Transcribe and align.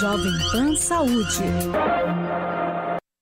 Jovem 0.00 0.32
Pan 0.50 0.74
Saúde. 0.76 1.42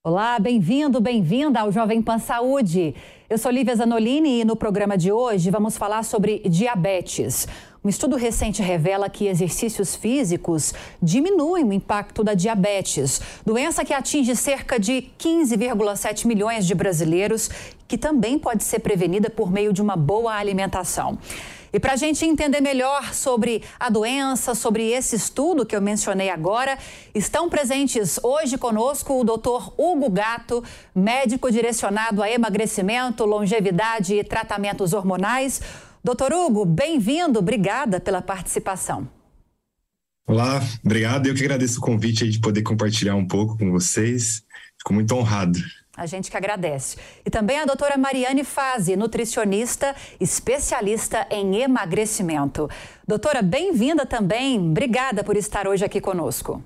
Olá, 0.04 0.38
bem-vindo, 0.38 1.00
bem-vinda 1.00 1.58
ao 1.58 1.72
Jovem 1.72 2.00
Pan 2.00 2.20
Saúde. 2.20 2.94
Eu 3.28 3.36
sou 3.36 3.50
Lívia 3.50 3.74
Zanolini 3.74 4.42
e 4.42 4.44
no 4.44 4.54
programa 4.54 4.96
de 4.96 5.10
hoje 5.10 5.50
vamos 5.50 5.76
falar 5.76 6.04
sobre 6.04 6.38
diabetes. 6.48 7.48
Um 7.82 7.88
estudo 7.88 8.14
recente 8.14 8.62
revela 8.62 9.10
que 9.10 9.26
exercícios 9.26 9.96
físicos 9.96 10.72
diminuem 11.02 11.64
o 11.64 11.72
impacto 11.72 12.22
da 12.22 12.34
diabetes, 12.34 13.20
doença 13.44 13.84
que 13.84 13.92
atinge 13.92 14.36
cerca 14.36 14.78
de 14.78 15.10
15,7 15.18 16.26
milhões 16.26 16.64
de 16.64 16.76
brasileiros, 16.76 17.50
que 17.88 17.98
também 17.98 18.38
pode 18.38 18.62
ser 18.62 18.78
prevenida 18.78 19.28
por 19.28 19.50
meio 19.50 19.72
de 19.72 19.82
uma 19.82 19.96
boa 19.96 20.32
alimentação. 20.32 21.18
E 21.72 21.78
para 21.78 21.92
a 21.92 21.96
gente 21.96 22.24
entender 22.24 22.60
melhor 22.60 23.12
sobre 23.12 23.62
a 23.78 23.90
doença, 23.90 24.54
sobre 24.54 24.90
esse 24.90 25.16
estudo 25.16 25.66
que 25.66 25.76
eu 25.76 25.82
mencionei 25.82 26.30
agora, 26.30 26.78
estão 27.14 27.48
presentes 27.48 28.18
hoje 28.22 28.56
conosco 28.56 29.20
o 29.20 29.24
doutor 29.24 29.74
Hugo 29.76 30.10
Gato, 30.10 30.64
médico 30.94 31.50
direcionado 31.50 32.22
a 32.22 32.30
emagrecimento, 32.30 33.24
longevidade 33.24 34.14
e 34.14 34.24
tratamentos 34.24 34.92
hormonais. 34.92 35.60
Doutor 36.02 36.32
Hugo, 36.32 36.64
bem-vindo, 36.64 37.38
obrigada 37.38 38.00
pela 38.00 38.22
participação. 38.22 39.08
Olá, 40.26 40.60
obrigado. 40.84 41.26
Eu 41.26 41.34
que 41.34 41.42
agradeço 41.42 41.78
o 41.78 41.82
convite 41.82 42.28
de 42.28 42.38
poder 42.38 42.62
compartilhar 42.62 43.14
um 43.14 43.26
pouco 43.26 43.56
com 43.56 43.70
vocês. 43.70 44.42
Fico 44.78 44.92
muito 44.92 45.14
honrado. 45.14 45.58
A 45.98 46.06
gente 46.06 46.30
que 46.30 46.36
agradece. 46.36 46.96
E 47.26 47.30
também 47.30 47.58
a 47.58 47.64
doutora 47.64 47.98
Mariane 47.98 48.44
Fazi, 48.44 48.94
nutricionista, 48.94 49.96
especialista 50.20 51.26
em 51.28 51.56
emagrecimento. 51.56 52.70
Doutora, 53.06 53.42
bem-vinda 53.42 54.06
também. 54.06 54.58
Obrigada 54.58 55.24
por 55.24 55.36
estar 55.36 55.66
hoje 55.66 55.84
aqui 55.84 56.00
conosco. 56.00 56.62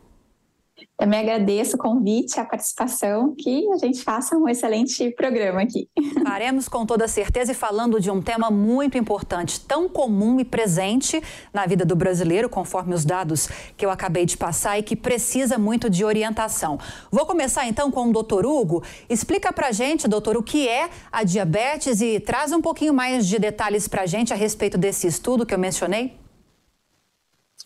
Também 0.97 1.21
agradeço 1.21 1.77
o 1.77 1.79
convite, 1.79 2.38
a 2.38 2.45
participação, 2.45 3.35
que 3.37 3.69
a 3.73 3.77
gente 3.77 4.02
faça 4.02 4.37
um 4.37 4.49
excelente 4.49 5.11
programa 5.13 5.63
aqui. 5.63 5.89
Faremos 6.23 6.69
com 6.69 6.87
toda 6.87 7.09
certeza 7.09 7.52
e 7.52 7.55
falando 7.55 8.01
de 8.01 8.11
um 8.11 8.23
tema 8.23 8.51
muito 8.51 8.97
importante, 8.97 9.61
tão 9.61 9.89
comum 9.89 10.41
e 10.41 10.45
presente 10.45 11.23
na 11.52 11.66
vida 11.66 11.85
do 11.85 11.97
brasileiro, 11.97 12.49
conforme 12.49 12.95
os 12.95 13.05
dados 13.05 13.49
que 13.77 13.85
eu 13.85 13.91
acabei 13.91 14.24
de 14.24 14.37
passar 14.37 14.79
e 14.79 14.83
que 14.83 14.97
precisa 14.97 15.59
muito 15.59 15.91
de 15.91 16.05
orientação. 16.05 16.79
Vou 17.11 17.27
começar 17.27 17.67
então 17.67 17.91
com 17.91 18.09
o 18.09 18.13
doutor 18.13 18.46
Hugo. 18.46 18.83
Explica 19.09 19.52
pra 19.52 19.73
gente, 19.73 20.09
doutor, 20.09 20.37
o 20.37 20.43
que 20.43 20.69
é 20.69 20.89
a 21.11 21.24
diabetes 21.24 22.01
e 22.01 22.21
traz 22.21 22.52
um 22.52 22.61
pouquinho 22.61 22.95
mais 22.95 23.27
de 23.27 23.39
detalhes 23.39 23.89
pra 23.89 24.07
gente 24.07 24.33
a 24.33 24.37
respeito 24.37 24.79
desse 24.79 25.07
estudo 25.07 25.45
que 25.45 25.55
eu 25.55 25.59
mencionei. 25.59 26.21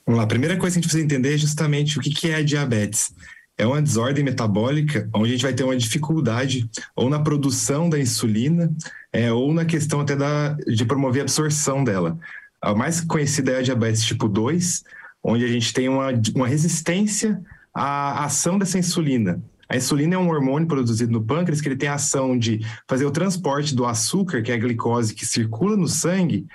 Vamos 0.07 0.19
lá, 0.19 0.25
a 0.25 0.29
primeira 0.29 0.57
coisa 0.57 0.75
que 0.75 0.79
a 0.79 0.83
gente 0.83 0.89
precisa 0.89 1.05
entender 1.05 1.35
é 1.35 1.39
justamente 1.39 1.99
o 1.99 2.01
que, 2.01 2.31
é 2.31 2.37
a 2.37 2.43
diabetes. 2.43 3.13
É 3.59 3.67
uma 3.67 3.83
desordem 3.83 4.23
metabólica 4.23 5.09
onde 5.13 5.31
a 5.31 5.33
gente 5.33 5.43
vai 5.43 5.53
ter 5.53 5.65
uma 5.65 5.77
dificuldade 5.77 6.71
ou 6.95 7.11
na 7.11 7.19
produção 7.19 7.91
da 7.91 7.99
insulina 7.99 8.73
é, 9.13 9.33
ou 9.33 9.53
na 9.53 9.65
questão 9.65 10.01
até 10.01 10.15
da, 10.15 10.53
de 10.53 10.85
promover 10.85 11.23
a 11.23 11.25
absorção 11.25 11.83
dela. 11.83 12.17
A 12.63 12.73
mais 12.73 13.01
conhecida 13.01 13.51
é 13.53 13.59
a 13.59 13.63
diabetes 13.63 14.05
tipo 14.05 14.29
2, 14.29 14.85
onde 15.25 15.45
a 15.45 15.49
gente 15.49 15.73
tem 15.73 15.89
uma, 15.89 16.09
uma 16.37 16.47
resistência 16.47 17.43
à 17.75 18.25
ação 18.25 18.59
dessa 18.61 18.79
insulina. 18.79 19.43
A 19.69 19.77
insulina 19.77 20.15
é 20.15 20.19
um 20.19 20.29
hormônio 20.29 20.69
produzido 20.69 21.11
no 21.11 21.25
pâncreas 21.25 21.61
que 21.61 21.67
ele 21.67 21.77
tem 21.77 21.89
a 21.89 21.95
ação 21.95 22.39
de 22.39 22.61
fazer 22.89 23.05
o 23.05 23.11
transporte 23.11 23.75
do 23.75 23.85
açúcar, 23.85 24.41
que 24.41 24.53
é 24.53 24.55
a 24.55 24.59
glicose 24.59 25.15
que 25.15 25.27
circula 25.27 25.77
no 25.77 25.89
sangue, 25.89 26.47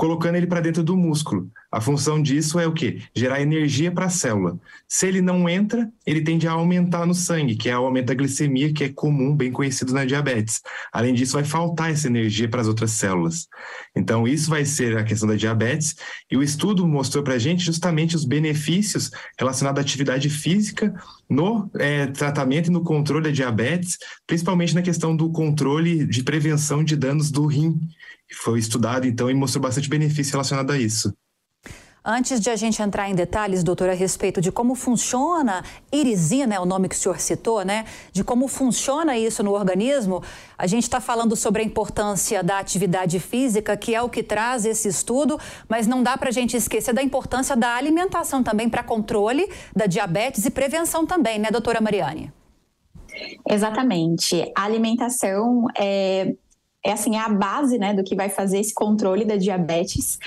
colocando 0.00 0.36
ele 0.36 0.46
para 0.46 0.62
dentro 0.62 0.82
do 0.82 0.96
músculo. 0.96 1.50
A 1.70 1.78
função 1.78 2.22
disso 2.22 2.58
é 2.58 2.66
o 2.66 2.72
quê? 2.72 3.02
Gerar 3.14 3.42
energia 3.42 3.92
para 3.92 4.06
a 4.06 4.08
célula. 4.08 4.58
Se 4.88 5.06
ele 5.06 5.20
não 5.20 5.46
entra, 5.46 5.92
ele 6.06 6.22
tende 6.22 6.48
a 6.48 6.52
aumentar 6.52 7.04
no 7.04 7.14
sangue, 7.14 7.54
que 7.54 7.68
é 7.68 7.78
o 7.78 7.84
aumento 7.84 8.06
da 8.06 8.14
glicemia, 8.14 8.72
que 8.72 8.84
é 8.84 8.88
comum, 8.88 9.36
bem 9.36 9.52
conhecido 9.52 9.92
na 9.92 10.06
diabetes. 10.06 10.62
Além 10.90 11.12
disso, 11.12 11.34
vai 11.34 11.44
faltar 11.44 11.90
essa 11.90 12.06
energia 12.06 12.48
para 12.48 12.62
as 12.62 12.66
outras 12.66 12.92
células. 12.92 13.46
Então, 13.94 14.26
isso 14.26 14.48
vai 14.48 14.64
ser 14.64 14.96
a 14.96 15.04
questão 15.04 15.28
da 15.28 15.36
diabetes. 15.36 15.94
E 16.30 16.36
o 16.36 16.42
estudo 16.42 16.88
mostrou 16.88 17.22
para 17.22 17.34
a 17.34 17.38
gente 17.38 17.62
justamente 17.62 18.16
os 18.16 18.24
benefícios 18.24 19.10
relacionados 19.38 19.80
à 19.80 19.82
atividade 19.82 20.30
física 20.30 20.94
no 21.28 21.70
é, 21.78 22.06
tratamento 22.06 22.68
e 22.68 22.72
no 22.72 22.82
controle 22.82 23.24
da 23.24 23.30
diabetes, 23.30 23.98
principalmente 24.26 24.74
na 24.74 24.80
questão 24.80 25.14
do 25.14 25.30
controle 25.30 26.06
de 26.06 26.22
prevenção 26.22 26.82
de 26.82 26.96
danos 26.96 27.30
do 27.30 27.44
rim. 27.44 27.78
Foi 28.32 28.58
estudado, 28.58 29.06
então, 29.06 29.30
e 29.30 29.34
mostrou 29.34 29.62
bastante 29.62 29.88
benefício 29.88 30.32
relacionado 30.32 30.70
a 30.70 30.78
isso. 30.78 31.12
Antes 32.02 32.40
de 32.40 32.48
a 32.48 32.56
gente 32.56 32.80
entrar 32.80 33.10
em 33.10 33.14
detalhes, 33.14 33.62
doutora, 33.62 33.92
a 33.92 33.94
respeito 33.94 34.40
de 34.40 34.50
como 34.50 34.74
funciona 34.74 35.62
irisina, 35.92 36.54
é 36.54 36.60
o 36.60 36.64
nome 36.64 36.88
que 36.88 36.94
o 36.94 36.98
senhor 36.98 37.20
citou, 37.20 37.62
né? 37.62 37.84
De 38.10 38.24
como 38.24 38.48
funciona 38.48 39.18
isso 39.18 39.42
no 39.42 39.52
organismo, 39.52 40.22
a 40.56 40.66
gente 40.66 40.84
está 40.84 40.98
falando 40.98 41.36
sobre 41.36 41.60
a 41.60 41.64
importância 41.64 42.42
da 42.42 42.58
atividade 42.58 43.20
física, 43.20 43.76
que 43.76 43.94
é 43.94 44.00
o 44.00 44.08
que 44.08 44.22
traz 44.22 44.64
esse 44.64 44.88
estudo, 44.88 45.38
mas 45.68 45.86
não 45.86 46.02
dá 46.02 46.16
para 46.16 46.30
a 46.30 46.32
gente 46.32 46.56
esquecer 46.56 46.94
da 46.94 47.02
importância 47.02 47.54
da 47.54 47.74
alimentação 47.74 48.42
também 48.42 48.70
para 48.70 48.82
controle 48.82 49.46
da 49.76 49.84
diabetes 49.84 50.46
e 50.46 50.50
prevenção 50.50 51.04
também, 51.04 51.38
né, 51.38 51.50
doutora 51.50 51.82
Mariane? 51.82 52.32
Exatamente. 53.46 54.50
A 54.56 54.64
alimentação 54.64 55.66
é 55.76 56.32
é 56.84 56.92
assim 56.92 57.16
a 57.16 57.28
base 57.28 57.78
né, 57.78 57.92
do 57.92 58.02
que 58.02 58.14
vai 58.14 58.28
fazer 58.28 58.58
esse 58.58 58.72
controle 58.72 59.24
da 59.24 59.36
diabetes, 59.36 60.18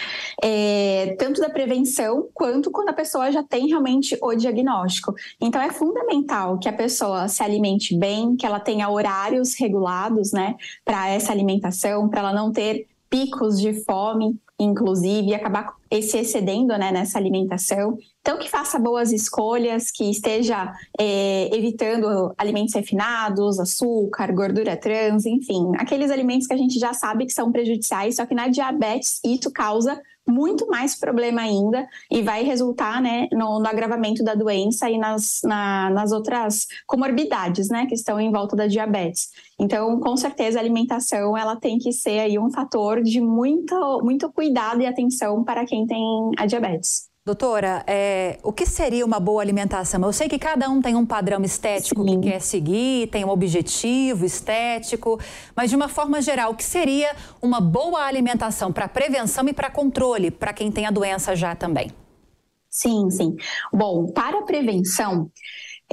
é, 0.41 1.15
tanto 1.17 1.41
da 1.41 1.49
prevenção 1.49 2.29
quanto 2.33 2.69
quando 2.69 2.89
a 2.89 2.93
pessoa 2.93 3.31
já 3.31 3.43
tem 3.43 3.67
realmente 3.67 4.17
o 4.21 4.35
diagnóstico. 4.35 5.13
Então 5.41 5.61
é 5.61 5.71
fundamental 5.71 6.59
que 6.59 6.69
a 6.69 6.73
pessoa 6.73 7.27
se 7.27 7.41
alimente 7.41 7.97
bem, 7.97 8.35
que 8.35 8.45
ela 8.45 8.59
tenha 8.59 8.89
horários 8.89 9.55
regulados 9.59 10.31
né, 10.31 10.55
para 10.85 11.09
essa 11.09 11.31
alimentação, 11.31 12.07
para 12.07 12.19
ela 12.19 12.33
não 12.33 12.51
ter 12.51 12.87
picos 13.09 13.59
de 13.59 13.73
fome, 13.83 14.39
inclusive, 14.59 15.29
e 15.29 15.35
acabar 15.35 15.75
se 16.01 16.17
excedendo 16.17 16.77
né, 16.77 16.91
nessa 16.91 17.17
alimentação. 17.17 17.97
Então, 18.25 18.37
que 18.37 18.49
faça 18.49 18.79
boas 18.79 19.11
escolhas, 19.11 19.91
que 19.91 20.09
esteja 20.09 20.73
é, 20.97 21.53
evitando 21.53 22.33
alimentos 22.37 22.73
refinados, 22.73 23.59
açúcar, 23.59 24.31
gordura 24.31 24.77
trans, 24.77 25.25
enfim, 25.25 25.73
aqueles 25.77 26.09
alimentos 26.09 26.47
que 26.47 26.53
a 26.53 26.57
gente 26.57 26.79
já 26.79 26.93
sabe 26.93 27.25
que 27.25 27.33
são 27.33 27.51
prejudiciais, 27.51 28.15
só 28.15 28.25
que 28.25 28.33
na 28.33 28.47
diabetes 28.47 29.19
isso 29.25 29.51
causa 29.51 30.01
muito 30.25 30.65
mais 30.67 30.97
problema 30.97 31.41
ainda 31.41 31.85
e 32.09 32.21
vai 32.21 32.45
resultar 32.45 33.01
né, 33.01 33.27
no, 33.29 33.59
no 33.59 33.67
agravamento 33.67 34.23
da 34.23 34.35
doença 34.35 34.89
e 34.89 34.97
nas, 34.97 35.41
na, 35.43 35.89
nas 35.89 36.13
outras 36.13 36.65
comorbidades 36.87 37.67
né, 37.67 37.85
que 37.87 37.93
estão 37.93 38.17
em 38.21 38.31
volta 38.31 38.55
da 38.55 38.67
diabetes. 38.67 39.31
Então, 39.59 39.99
com 39.99 40.15
certeza, 40.15 40.57
a 40.57 40.61
alimentação 40.61 41.37
ela 41.37 41.57
tem 41.57 41.77
que 41.77 41.91
ser 41.91 42.19
aí 42.19 42.39
um 42.39 42.49
fator 42.49 43.03
de 43.03 43.19
muito, 43.19 43.75
muito 44.01 44.31
cuidado 44.31 44.81
e 44.81 44.85
atenção 44.85 45.43
para 45.43 45.65
quem 45.65 45.85
tem 45.85 46.31
a 46.37 46.45
diabetes. 46.45 47.11
Doutora, 47.25 47.85
é, 47.87 48.37
o 48.43 48.51
que 48.51 48.65
seria 48.65 49.05
uma 49.05 49.17
boa 49.17 49.41
alimentação? 49.41 50.01
Eu 50.03 50.11
sei 50.11 50.27
que 50.27 50.37
cada 50.37 50.69
um 50.69 50.81
tem 50.81 50.93
um 50.93 51.05
padrão 51.05 51.41
estético 51.41 52.03
Sim. 52.03 52.19
que 52.19 52.29
quer 52.29 52.41
seguir, 52.41 53.07
tem 53.07 53.23
um 53.23 53.29
objetivo 53.29 54.25
estético, 54.25 55.17
mas 55.55 55.69
de 55.69 55.75
uma 55.77 55.87
forma 55.87 56.21
geral, 56.21 56.51
o 56.51 56.55
que 56.55 56.65
seria 56.65 57.15
uma 57.41 57.61
boa 57.61 58.01
alimentação 58.03 58.73
para 58.73 58.89
prevenção 58.89 59.47
e 59.47 59.53
para 59.53 59.69
controle 59.69 60.31
para 60.31 60.51
quem 60.51 60.69
tem 60.69 60.85
a 60.85 60.91
doença 60.91 61.33
já 61.33 61.55
também? 61.55 61.93
Sim, 62.69 63.09
sim. 63.09 63.35
Bom, 63.71 64.11
para 64.11 64.41
prevenção, 64.41 65.31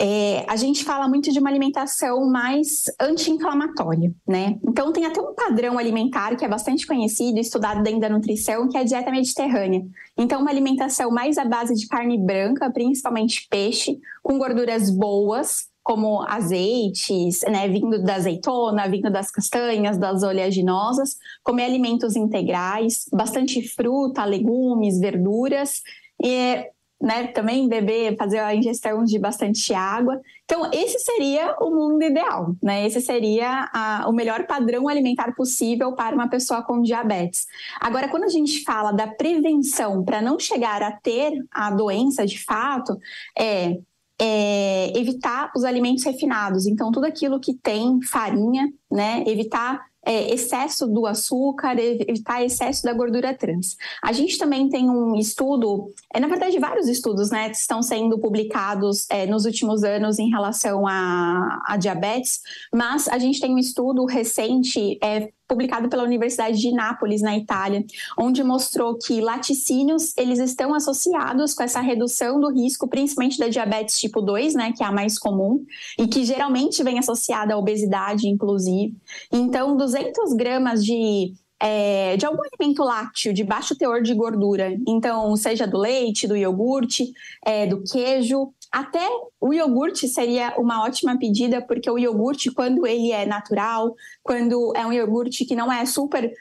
é, 0.03 0.47
a 0.49 0.57
gente 0.57 0.83
fala 0.83 1.07
muito 1.07 1.31
de 1.31 1.39
uma 1.39 1.51
alimentação 1.51 2.27
mais 2.31 2.85
anti-inflamatória, 2.99 4.11
né? 4.27 4.59
Então 4.67 4.95
tem 4.95 5.05
até 5.05 5.21
um 5.21 5.35
padrão 5.35 5.77
alimentar 5.77 6.37
que 6.37 6.45
é 6.45 6.49
bastante 6.49 6.87
conhecido, 6.87 7.39
estudado 7.39 7.83
dentro 7.83 8.01
da 8.01 8.09
nutrição, 8.09 8.67
que 8.67 8.79
é 8.79 8.81
a 8.81 8.85
dieta 8.85 9.11
mediterrânea. 9.11 9.83
Então, 10.17 10.41
uma 10.41 10.51
alimentação 10.51 11.11
mais 11.11 11.37
à 11.37 11.45
base 11.45 11.75
de 11.75 11.87
carne 11.87 12.17
branca, 12.17 12.71
principalmente 12.71 13.47
peixe, 13.51 13.99
com 14.23 14.39
gorduras 14.39 14.89
boas, 14.89 15.69
como 15.83 16.23
azeites, 16.23 17.41
né, 17.43 17.69
vindo 17.69 18.03
da 18.03 18.15
azeitona, 18.15 18.89
vindo 18.89 19.11
das 19.11 19.31
castanhas, 19.31 19.99
das 19.99 20.23
oleaginosas, 20.23 21.17
comer 21.43 21.65
alimentos 21.65 22.17
integrais, 22.17 23.05
bastante 23.13 23.69
fruta, 23.69 24.25
legumes, 24.25 24.99
verduras, 24.99 25.83
e 26.23 26.65
né, 27.01 27.29
também 27.29 27.67
beber, 27.67 28.17
fazer 28.17 28.39
a 28.41 28.55
ingestão 28.55 29.03
de 29.05 29.19
bastante 29.19 29.73
água. 29.73 30.21
Então, 30.45 30.71
esse 30.73 30.99
seria 30.99 31.57
o 31.61 31.71
mundo 31.71 32.03
ideal, 32.03 32.55
né? 32.63 32.87
Esse 32.87 33.01
seria 33.01 33.71
a, 33.73 34.07
o 34.07 34.13
melhor 34.13 34.47
padrão 34.47 34.87
alimentar 34.87 35.35
possível 35.35 35.93
para 35.93 36.15
uma 36.15 36.29
pessoa 36.29 36.63
com 36.63 36.83
diabetes. 36.83 37.47
Agora, 37.81 38.09
quando 38.09 38.25
a 38.25 38.29
gente 38.29 38.63
fala 38.65 38.93
da 38.93 39.07
prevenção 39.07 40.05
para 40.05 40.21
não 40.21 40.39
chegar 40.39 40.83
a 40.83 40.93
ter 40.93 41.33
a 41.51 41.71
doença 41.71 42.27
de 42.27 42.43
fato, 42.45 42.99
é, 43.39 43.79
é 44.21 44.99
evitar 44.99 45.51
os 45.57 45.65
alimentos 45.65 46.05
refinados. 46.05 46.67
Então, 46.67 46.93
tudo 46.93 47.07
aquilo 47.07 47.41
que 47.41 47.55
tem 47.55 48.03
farinha, 48.03 48.71
né? 48.91 49.25
Evitar 49.27 49.90
é, 50.05 50.33
excesso 50.33 50.87
do 50.87 51.07
açúcar, 51.07 51.79
evitar 51.79 52.43
excesso 52.45 52.83
da 52.83 52.93
gordura 52.93 53.35
trans. 53.35 53.77
A 54.03 54.13
gente 54.13 54.39
também 54.39 54.69
tem 54.69 54.89
um 54.89 55.15
estudo, 55.15 55.93
é, 56.13 56.21
na 56.21 56.29
verdade, 56.29 56.59
vários 56.59 56.89
estudos 56.89 57.31
né, 57.31 57.51
estão 57.51 57.83
sendo 57.83 58.19
publicados 58.19 59.07
é, 59.11 59.27
nos 59.27 59.45
últimos 59.45 59.85
anos 59.85 60.19
em 60.19 60.31
relação 60.31 60.87
à, 60.87 61.63
à 61.67 61.77
diabetes, 61.77 62.41
mas 62.73 63.09
a 63.09 63.19
gente 63.19 63.41
tem 63.41 63.55
um 63.55 63.59
estudo 63.59 64.05
recente 64.05 64.99
é, 65.03 65.31
publicado 65.51 65.89
pela 65.89 66.05
Universidade 66.05 66.61
de 66.61 66.71
Nápoles, 66.71 67.21
na 67.21 67.37
Itália, 67.37 67.85
onde 68.17 68.45
mostrou 68.45 68.97
que 68.97 69.21
laticínios 69.21 70.17
eles 70.17 70.39
estão 70.39 70.73
associados 70.73 71.53
com 71.53 71.65
essa 71.65 71.81
redução 71.81 72.39
do 72.41 72.53
risco, 72.53 72.87
principalmente 72.87 73.37
da 73.37 73.49
diabetes 73.49 73.99
tipo 73.99 74.21
2, 74.21 74.55
né, 74.55 74.73
que 74.73 74.85
é 74.85 74.87
a 74.87 74.93
mais 74.93 75.19
comum, 75.19 75.65
e 75.99 76.07
que 76.07 76.25
geralmente 76.25 76.85
vem 76.85 77.01
associada 77.01 77.55
à 77.55 77.59
obesidade, 77.59 78.29
inclusive. 78.29 78.95
Então, 79.33 79.77
200 79.91 80.35
gramas 80.35 80.85
de 80.85 81.33
é, 81.63 82.17
de 82.17 82.25
algum 82.25 82.41
alimento 82.43 82.83
lácteo 82.83 83.35
de 83.35 83.45
baixo 83.45 83.77
teor 83.77 84.01
de 84.01 84.15
gordura, 84.15 84.75
então 84.89 85.37
seja 85.37 85.67
do 85.67 85.77
leite, 85.77 86.27
do 86.27 86.35
iogurte, 86.35 87.13
é, 87.45 87.67
do 87.67 87.83
queijo, 87.83 88.51
até 88.73 89.07
o 89.39 89.53
iogurte 89.53 90.09
seria 90.09 90.55
uma 90.57 90.83
ótima 90.83 91.19
pedida, 91.19 91.61
porque 91.61 91.91
o 91.91 91.99
iogurte, 91.99 92.51
quando 92.51 92.87
ele 92.87 93.13
é 93.13 93.27
natural, 93.27 93.95
quando 94.23 94.73
é 94.75 94.87
um 94.87 94.93
iogurte 94.93 95.45
que 95.45 95.55
não 95.55 95.71
é 95.71 95.85
super 95.85 96.33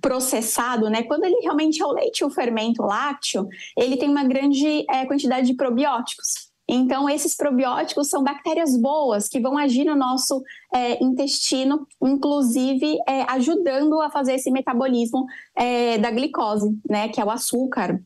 processado, 0.00 0.88
né? 0.88 1.02
Quando 1.02 1.24
ele 1.24 1.36
realmente 1.42 1.82
é 1.82 1.86
o 1.86 1.92
leite, 1.92 2.24
o 2.24 2.30
fermento 2.30 2.82
lácteo, 2.82 3.46
ele 3.76 3.96
tem 3.96 4.08
uma 4.08 4.24
grande 4.24 4.86
é, 4.90 5.04
quantidade 5.04 5.46
de 5.46 5.54
probióticos. 5.54 6.51
Então, 6.68 7.08
esses 7.08 7.36
probióticos 7.36 8.08
são 8.08 8.22
bactérias 8.22 8.76
boas 8.76 9.28
que 9.28 9.40
vão 9.40 9.58
agir 9.58 9.84
no 9.84 9.96
nosso 9.96 10.42
é, 10.72 11.02
intestino, 11.02 11.86
inclusive 12.02 12.98
é, 13.08 13.22
ajudando 13.32 14.00
a 14.00 14.10
fazer 14.10 14.34
esse 14.34 14.50
metabolismo 14.50 15.26
é, 15.56 15.98
da 15.98 16.10
glicose, 16.10 16.70
né? 16.88 17.08
Que 17.08 17.20
é 17.20 17.24
o 17.24 17.30
açúcar, 17.30 18.00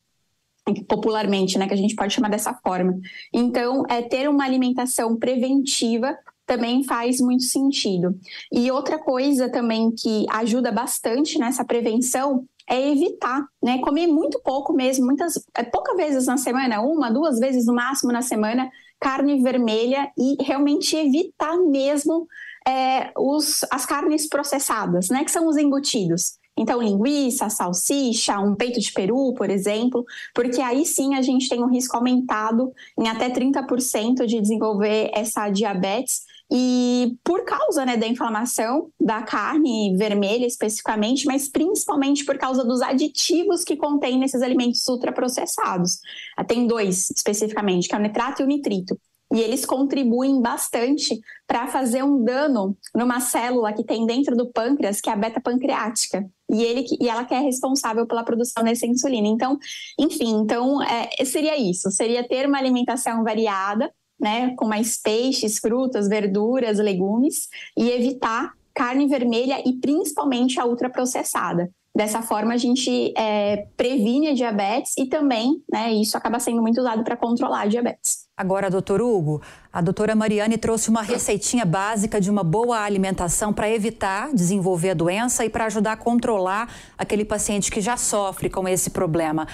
popularmente, 0.89 1.59
né, 1.59 1.69
que 1.69 1.75
a 1.75 1.77
gente 1.77 1.95
pode 1.95 2.13
chamar 2.13 2.29
dessa 2.29 2.53
forma. 2.55 2.99
Então, 3.33 3.85
é 3.89 4.03
ter 4.03 4.29
uma 4.29 4.45
alimentação 4.45 5.17
preventiva 5.17 6.17
também 6.47 6.85
faz 6.85 7.21
muito 7.21 7.43
sentido. 7.43 8.19
E 8.53 8.71
outra 8.71 8.99
coisa 8.99 9.51
também 9.51 9.91
que 9.91 10.25
ajuda 10.31 10.71
bastante 10.71 11.39
nessa 11.39 11.65
prevenção 11.65 12.45
é 12.69 12.91
evitar, 12.91 13.45
né, 13.63 13.79
comer 13.79 14.07
muito 14.07 14.41
pouco 14.43 14.73
mesmo, 14.73 15.07
muitas 15.07 15.35
é, 15.57 15.63
poucas 15.63 15.97
vezes 15.97 16.27
na 16.27 16.37
semana, 16.37 16.81
uma, 16.81 17.11
duas 17.11 17.39
vezes 17.39 17.67
no 17.67 17.75
máximo 17.75 18.13
na 18.13 18.23
semana, 18.23 18.69
carne 19.01 19.41
vermelha 19.43 20.11
e 20.19 20.43
realmente 20.43 20.97
evitar 20.97 21.57
mesmo 21.59 22.27
é, 22.67 23.13
os, 23.17 23.65
as 23.71 23.87
carnes 23.87 24.29
processadas, 24.29 25.09
né, 25.09 25.25
que 25.25 25.31
são 25.31 25.47
os 25.47 25.57
embutidos. 25.57 26.39
Então, 26.59 26.81
linguiça, 26.81 27.51
salsicha, 27.51 28.41
um 28.41 28.55
peito 28.55 28.81
de 28.81 28.91
peru, 28.91 29.35
por 29.35 29.51
exemplo, 29.51 30.05
porque 30.35 30.63
aí 30.63 30.87
sim 30.87 31.15
a 31.15 31.21
gente 31.21 31.49
tem 31.51 31.63
um 31.63 31.69
risco 31.69 31.95
aumentado 31.97 32.73
em 32.99 33.09
até 33.09 33.29
30% 33.29 34.25
de 34.25 34.41
desenvolver 34.41 35.11
essa 35.13 35.51
diabetes. 35.51 36.23
E 36.51 37.17
por 37.25 37.45
causa 37.45 37.85
né, 37.85 37.97
da 37.97 38.07
inflamação 38.07 38.91
da 39.01 39.23
carne 39.23 39.97
vermelha 39.97 40.47
especificamente, 40.47 41.27
mas 41.27 41.49
principalmente 41.49 42.25
por 42.25 42.39
causa 42.39 42.65
dos 42.65 42.81
aditivos 42.83 43.65
que 43.65 43.77
contém 43.77 44.19
nesses 44.19 44.43
alimentos 44.43 44.87
ultraprocessados. 44.87 45.99
Tem 46.47 46.67
dois 46.67 47.11
especificamente, 47.11 47.89
que 47.89 47.95
é 47.95 47.99
o 47.99 48.03
nitrato 48.03 48.43
e 48.43 48.45
o 48.45 48.49
nitrito 48.49 48.97
e 49.33 49.41
eles 49.41 49.67
contribuem 49.67 50.41
bastante 50.41 51.21
para 51.47 51.67
fazer 51.67 52.03
um 52.05 52.23
dano 52.23 52.77
numa 52.95 53.21
célula 53.21 53.73
que 53.73 53.85
tem 53.85 54.07
dentro 54.07 54.37
do 54.37 54.53
pâncreas, 54.53 55.01
que 55.01 55.11
é 55.11 55.13
a 55.13 55.17
beta-pancreática. 55.17 56.25
E, 56.49 56.63
ele, 56.63 56.87
e 57.01 57.09
ela 57.09 57.25
que 57.25 57.35
é 57.35 57.41
responsável 57.41 58.07
pela 58.07 58.23
produção 58.23 58.63
dessa 58.63 58.87
insulina. 58.87 59.27
Então, 59.27 59.59
enfim, 59.99 60.33
então 60.43 60.81
é, 60.81 61.25
seria 61.25 61.57
isso: 61.57 61.91
seria 61.91 62.27
ter 62.27 62.47
uma 62.47 62.59
alimentação 62.59 63.25
variada, 63.25 63.93
né, 64.19 64.55
com 64.57 64.67
mais 64.67 64.97
peixes, 64.97 65.59
frutas, 65.59 66.09
verduras, 66.09 66.79
legumes, 66.79 67.49
e 67.77 67.91
evitar 67.91 68.53
carne 68.75 69.07
vermelha 69.07 69.63
e 69.67 69.75
principalmente 69.75 70.61
a 70.61 70.67
ultraprocessada. 70.67 71.71
Dessa 71.97 72.21
forma, 72.21 72.53
a 72.53 72.59
gente 72.59 73.15
é, 73.17 73.69
previne 73.75 74.29
a 74.29 74.35
diabetes 74.35 74.93
e 74.99 75.07
também, 75.07 75.63
né, 75.73 75.95
isso 75.95 76.15
acaba 76.15 76.39
sendo 76.39 76.61
muito 76.61 76.79
usado 76.79 77.03
para 77.03 77.17
controlar 77.17 77.63
a 77.63 77.67
diabetes. 77.67 78.27
Agora, 78.37 78.71
doutor 78.71 79.01
Hugo, 79.01 79.41
a 79.73 79.81
doutora 79.81 80.15
Mariane 80.15 80.59
trouxe 80.59 80.91
uma 80.91 81.01
receitinha 81.01 81.65
básica 81.65 82.21
de 82.21 82.31
uma 82.31 82.45
boa 82.45 82.81
alimentação 82.81 83.51
para 83.51 83.71
evitar 83.71 84.29
desenvolver 84.35 84.91
a 84.91 84.95
doença 84.95 85.47
e 85.47 85.49
para 85.49 85.65
ajudar 85.65 85.93
a 85.93 85.97
controlar 85.97 86.69
aquele 86.99 87.25
paciente 87.25 87.71
que 87.71 87.81
já 87.81 87.97
sofre 87.97 88.51
com 88.51 88.69
esse 88.69 88.91
problema. 88.91 89.49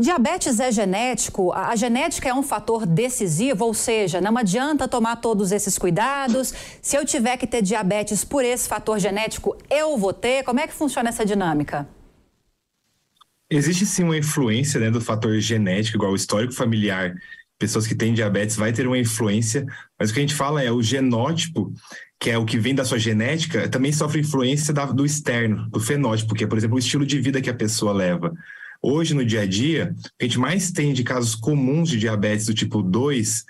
Diabetes 0.00 0.60
é 0.60 0.70
genético? 0.70 1.52
A 1.52 1.74
genética 1.74 2.28
é 2.28 2.32
um 2.32 2.42
fator 2.42 2.86
decisivo, 2.86 3.64
ou 3.64 3.74
seja, 3.74 4.20
não 4.20 4.38
adianta 4.38 4.86
tomar 4.86 5.16
todos 5.16 5.50
esses 5.50 5.76
cuidados. 5.76 6.54
Se 6.80 6.96
eu 6.96 7.04
tiver 7.04 7.36
que 7.36 7.48
ter 7.48 7.62
diabetes 7.62 8.24
por 8.24 8.44
esse 8.44 8.68
fator 8.68 9.00
genético, 9.00 9.56
eu 9.68 9.98
vou 9.98 10.12
ter? 10.12 10.44
Como 10.44 10.60
é 10.60 10.68
que 10.68 10.72
funciona 10.72 11.08
essa 11.08 11.26
dinâmica? 11.26 11.88
Existe 13.50 13.84
sim 13.84 14.04
uma 14.04 14.16
influência 14.16 14.78
né, 14.78 14.88
do 14.88 15.00
fator 15.00 15.36
genético, 15.40 15.96
igual 15.96 16.12
o 16.12 16.16
histórico 16.16 16.54
familiar. 16.54 17.12
Pessoas 17.58 17.84
que 17.84 17.94
têm 17.96 18.14
diabetes 18.14 18.54
vai 18.54 18.72
ter 18.72 18.86
uma 18.86 18.98
influência, 18.98 19.66
mas 19.98 20.10
o 20.10 20.14
que 20.14 20.20
a 20.20 20.22
gente 20.22 20.34
fala 20.34 20.62
é 20.62 20.70
o 20.70 20.80
genótipo, 20.80 21.72
que 22.20 22.30
é 22.30 22.38
o 22.38 22.44
que 22.44 22.56
vem 22.56 22.72
da 22.72 22.84
sua 22.84 23.00
genética, 23.00 23.68
também 23.68 23.90
sofre 23.90 24.20
influência 24.20 24.72
da, 24.72 24.84
do 24.84 25.04
externo, 25.04 25.68
do 25.70 25.80
fenótipo, 25.80 26.36
que 26.36 26.44
é, 26.44 26.46
por 26.46 26.56
exemplo, 26.56 26.76
o 26.76 26.78
estilo 26.78 27.04
de 27.04 27.20
vida 27.20 27.42
que 27.42 27.50
a 27.50 27.54
pessoa 27.54 27.92
leva. 27.92 28.32
Hoje, 28.90 29.12
no 29.12 29.22
dia 29.22 29.42
a 29.42 29.46
dia, 29.46 29.94
a 30.18 30.24
gente 30.24 30.38
mais 30.38 30.72
tem 30.72 30.94
de 30.94 31.04
casos 31.04 31.34
comuns 31.34 31.90
de 31.90 31.98
diabetes 31.98 32.46
do 32.46 32.54
tipo 32.54 32.82
2 32.82 33.44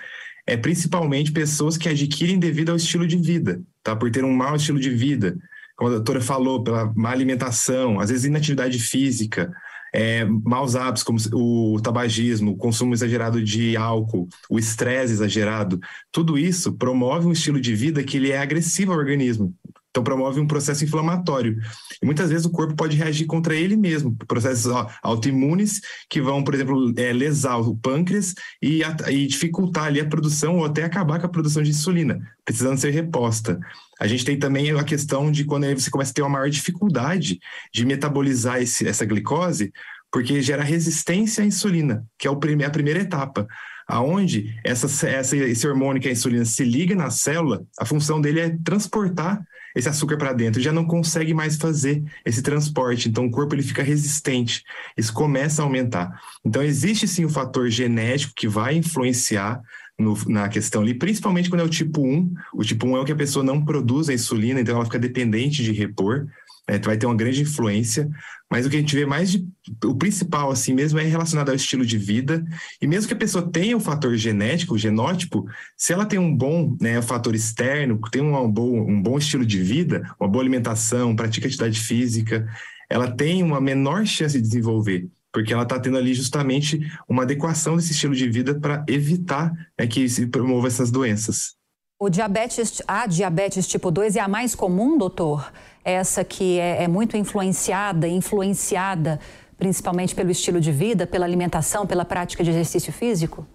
é 0.45 0.57
principalmente 0.57 1.31
pessoas 1.31 1.77
que 1.77 1.89
adquirem 1.89 2.41
devido 2.41 2.71
ao 2.71 2.77
estilo 2.77 3.07
de 3.07 3.17
vida, 3.17 3.63
tá? 3.81 3.95
Por 3.95 4.11
ter 4.11 4.25
um 4.25 4.35
mau 4.35 4.57
estilo 4.57 4.81
de 4.81 4.91
vida, 4.91 5.39
como 5.77 5.91
a 5.91 5.95
doutora 5.95 6.21
falou, 6.21 6.65
pela 6.65 6.93
má 6.97 7.11
alimentação, 7.11 8.01
às 8.01 8.11
vezes 8.11 8.25
inatividade 8.25 8.81
física, 8.81 9.55
é, 9.95 10.25
maus 10.25 10.75
hábitos 10.75 11.05
como 11.05 11.19
o 11.33 11.81
tabagismo, 11.81 12.51
o 12.51 12.57
consumo 12.57 12.93
exagerado 12.93 13.41
de 13.41 13.77
álcool, 13.77 14.29
o 14.51 14.59
estresse 14.59 15.13
exagerado, 15.13 15.79
tudo 16.11 16.37
isso 16.37 16.73
promove 16.73 17.29
um 17.29 17.33
estilo 17.33 17.61
de 17.61 17.77
vida 17.77 18.03
que 18.03 18.17
ele 18.17 18.33
é 18.33 18.39
agressivo 18.39 18.93
ao 18.93 18.99
organismo. 18.99 19.55
Então, 19.99 20.05
promove 20.05 20.39
um 20.39 20.47
processo 20.47 20.85
inflamatório. 20.85 21.59
E 22.01 22.07
muitas 22.07 22.31
vezes 22.31 22.47
o 22.47 22.51
corpo 22.51 22.77
pode 22.77 22.97
reagir 22.97 23.27
contra 23.27 23.57
ele 23.57 23.77
mesmo, 23.77 24.17
processos 24.29 24.73
autoimunes 25.03 25.81
que 26.09 26.21
vão, 26.21 26.45
por 26.45 26.55
exemplo, 26.55 26.95
é, 26.97 27.13
lesar 27.13 27.59
o 27.59 27.77
pâncreas 27.77 28.33
e, 28.63 28.83
e 29.09 29.27
dificultar 29.27 29.87
ali 29.87 29.99
a 29.99 30.07
produção 30.07 30.59
ou 30.59 30.65
até 30.65 30.85
acabar 30.85 31.19
com 31.19 31.27
a 31.27 31.31
produção 31.31 31.65
de 31.65 31.71
insulina, 31.71 32.17
precisando 32.45 32.79
ser 32.79 32.91
reposta. 32.91 33.59
A 33.99 34.07
gente 34.07 34.25
tem 34.25 34.39
também 34.39 34.71
a 34.71 34.85
questão 34.85 35.33
de 35.33 35.45
quando 35.45 35.67
você 35.75 35.91
começa 35.91 36.13
a 36.13 36.15
ter 36.15 36.23
uma 36.23 36.29
maior 36.29 36.49
dificuldade 36.49 37.41
de 37.75 37.85
metabolizar 37.85 38.63
esse, 38.63 38.87
essa 38.87 39.05
glicose, 39.05 39.73
porque 40.13 40.41
gera 40.41 40.63
resistência 40.63 41.43
à 41.43 41.47
insulina, 41.47 42.07
que 42.17 42.29
é 42.29 42.31
a 42.31 42.71
primeira 42.71 43.01
etapa 43.01 43.49
aonde 43.89 44.55
essa, 44.63 45.09
essa, 45.09 45.35
esse 45.35 45.67
hormônio 45.67 46.01
que 46.01 46.09
é 46.09 46.11
a 46.11 46.13
insulina 46.13 46.45
se 46.45 46.63
liga 46.63 46.95
na 46.95 47.09
célula, 47.09 47.65
a 47.81 47.87
função 47.87 48.21
dele 48.21 48.41
é 48.41 48.57
transportar 48.63 49.43
esse 49.79 49.89
açúcar 49.89 50.17
para 50.17 50.33
dentro, 50.33 50.61
já 50.61 50.73
não 50.73 50.85
consegue 50.85 51.33
mais 51.33 51.57
fazer 51.57 52.03
esse 52.25 52.43
transporte, 52.43 53.09
então 53.09 53.27
o 53.27 53.31
corpo 53.31 53.55
ele 53.55 53.63
fica 53.63 53.83
resistente, 53.83 54.65
isso 54.97 55.13
começa 55.13 55.63
a 55.63 55.65
aumentar. 55.65 56.21
Então 56.45 56.63
existe 56.63 57.07
sim 57.07 57.25
o 57.25 57.29
fator 57.29 57.71
genético 57.71 58.35
que 58.35 58.49
vai 58.49 58.77
influenciar 58.77 59.63
no, 59.97 60.17
na 60.27 60.49
questão 60.49 60.83
ali, 60.83 60.95
principalmente 60.95 61.49
quando 61.49 61.61
é 61.61 61.65
o 61.65 61.69
tipo 61.69 62.03
1. 62.03 62.35
O 62.55 62.65
tipo 62.65 62.87
1 62.87 62.97
é 62.97 63.01
o 63.01 63.05
que 63.05 63.13
a 63.13 63.17
pessoa 63.17 63.45
não 63.45 63.65
produz 63.65 64.09
a 64.09 64.15
insulina, 64.15 64.61
então 64.61 64.75
ela 64.75 64.85
fica 64.85 64.99
dependente 64.99 65.63
de 65.63 65.73
repor 65.73 66.27
né, 66.69 66.79
vai 66.79 66.97
ter 66.97 67.07
uma 67.07 67.17
grande 67.17 67.43
influência, 67.43 68.11
mas 68.51 68.67
o 68.67 68.71
que 68.71 68.77
a 68.77 68.81
gente 68.81 68.95
vê 68.95 69.07
mais 69.07 69.31
de, 69.31 69.47
o 69.85 69.95
principal 69.95 70.51
assim 70.51 70.75
mesmo 70.75 70.99
é 70.99 71.03
relacionado 71.03 71.49
ao 71.49 71.55
estilo 71.55 71.85
de 71.85 71.97
vida, 71.97 72.45
e 72.81 72.87
mesmo 72.87 73.09
que 73.09 73.15
a 73.15 73.19
pessoa 73.19 73.51
tenha 73.51 73.77
o 73.77 73.79
um 73.79 73.83
fator 73.83 74.15
genético, 74.17 74.75
o 74.75 74.79
genótipo, 74.79 75.47
se 75.77 75.93
ela 75.93 76.05
tem 76.05 76.19
um 76.19 76.35
bom, 76.35 76.77
né, 76.81 77.01
fator 77.01 77.35
externo, 77.35 77.99
tem 78.11 78.23
um 78.23 78.51
bom, 78.51 78.81
um 78.81 79.01
bom 79.01 79.19
estilo 79.19 79.45
de 79.45 79.63
vida, 79.63 80.03
uma 80.21 80.29
boa 80.29 80.43
alimentação, 80.43 81.17
pratica 81.17 81.47
atividade 81.47 81.81
física, 81.81 82.47
ela 82.91 83.11
tem 83.11 83.43
uma 83.43 83.61
menor 83.61 84.07
chance 84.07 84.41
de 84.41 84.47
desenvolver, 84.47 85.09
porque 85.33 85.53
ela 85.53 85.63
está 85.63 85.79
tendo 85.79 85.99
ali 85.99 86.15
justamente 86.15 86.81
uma 87.09 87.23
adequação 87.23 87.77
desse 87.77 87.93
estilo 87.93 88.15
de 88.15 88.29
vida 88.29 88.59
para 88.59 88.85
evitar 88.89 89.53
né, 89.79 89.87
que 89.87 90.09
se 90.09 90.27
promova 90.27 90.67
essas 90.67 90.91
doenças. 90.91 91.59
O 92.01 92.09
diabetes, 92.09 92.81
a 92.87 93.07
diabetes 93.07 93.67
tipo 93.67 93.91
2 93.91 94.15
é 94.15 94.21
a 94.21 94.29
mais 94.29 94.55
comum, 94.55 94.97
doutor? 94.97 95.53
Essa 95.89 96.25
que 96.25 96.59
é, 96.59 96.85
é 96.85 96.89
muito 96.89 97.17
influenciada, 97.17 98.07
influenciada 98.07 99.19
principalmente 99.59 100.15
pelo 100.15 100.31
estilo 100.31 100.61
de 100.61 100.71
vida, 100.71 101.07
pela 101.07 101.27
alimentação, 101.27 101.87
pela 101.87 102.05
prática 102.05 102.45
de 102.45 102.51
exercício 102.51 102.93
físico? 102.93 103.47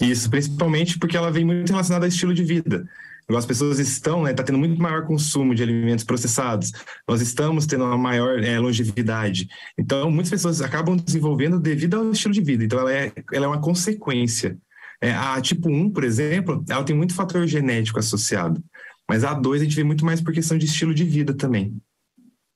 Isso, 0.00 0.30
principalmente 0.30 0.98
porque 0.98 1.16
ela 1.16 1.30
vem 1.30 1.44
muito 1.44 1.70
relacionada 1.70 2.06
ao 2.06 2.08
estilo 2.08 2.32
de 2.32 2.44
vida. 2.44 2.88
as 3.28 3.46
pessoas 3.46 3.78
estão, 3.78 4.22
né, 4.22 4.32
tá 4.32 4.42
tendo 4.42 4.58
muito 4.58 4.80
maior 4.80 5.06
consumo 5.06 5.54
de 5.54 5.62
alimentos 5.62 6.04
processados, 6.04 6.70
nós 7.08 7.20
estamos 7.20 7.66
tendo 7.66 7.84
uma 7.84 7.96
maior 7.96 8.42
é, 8.42 8.58
longevidade. 8.58 9.48
Então, 9.76 10.10
muitas 10.10 10.30
pessoas 10.30 10.60
acabam 10.60 10.96
desenvolvendo 10.96 11.58
devido 11.58 11.94
ao 11.94 12.10
estilo 12.10 12.34
de 12.34 12.40
vida. 12.40 12.64
Então, 12.64 12.78
ela 12.78 12.92
é, 12.92 13.12
ela 13.32 13.46
é 13.46 13.48
uma 13.48 13.60
consequência. 13.60 14.56
É, 15.00 15.12
a 15.12 15.40
tipo 15.40 15.68
1, 15.68 15.90
por 15.90 16.04
exemplo, 16.04 16.64
ela 16.68 16.84
tem 16.84 16.94
muito 16.94 17.14
fator 17.14 17.46
genético 17.46 17.98
associado. 17.98 18.62
Mas 19.12 19.24
a 19.24 19.34
2 19.34 19.60
a 19.60 19.64
gente 19.64 19.76
vê 19.76 19.84
muito 19.84 20.06
mais 20.06 20.22
por 20.22 20.32
questão 20.32 20.56
de 20.56 20.64
estilo 20.64 20.94
de 20.94 21.04
vida 21.04 21.34
também. 21.34 21.76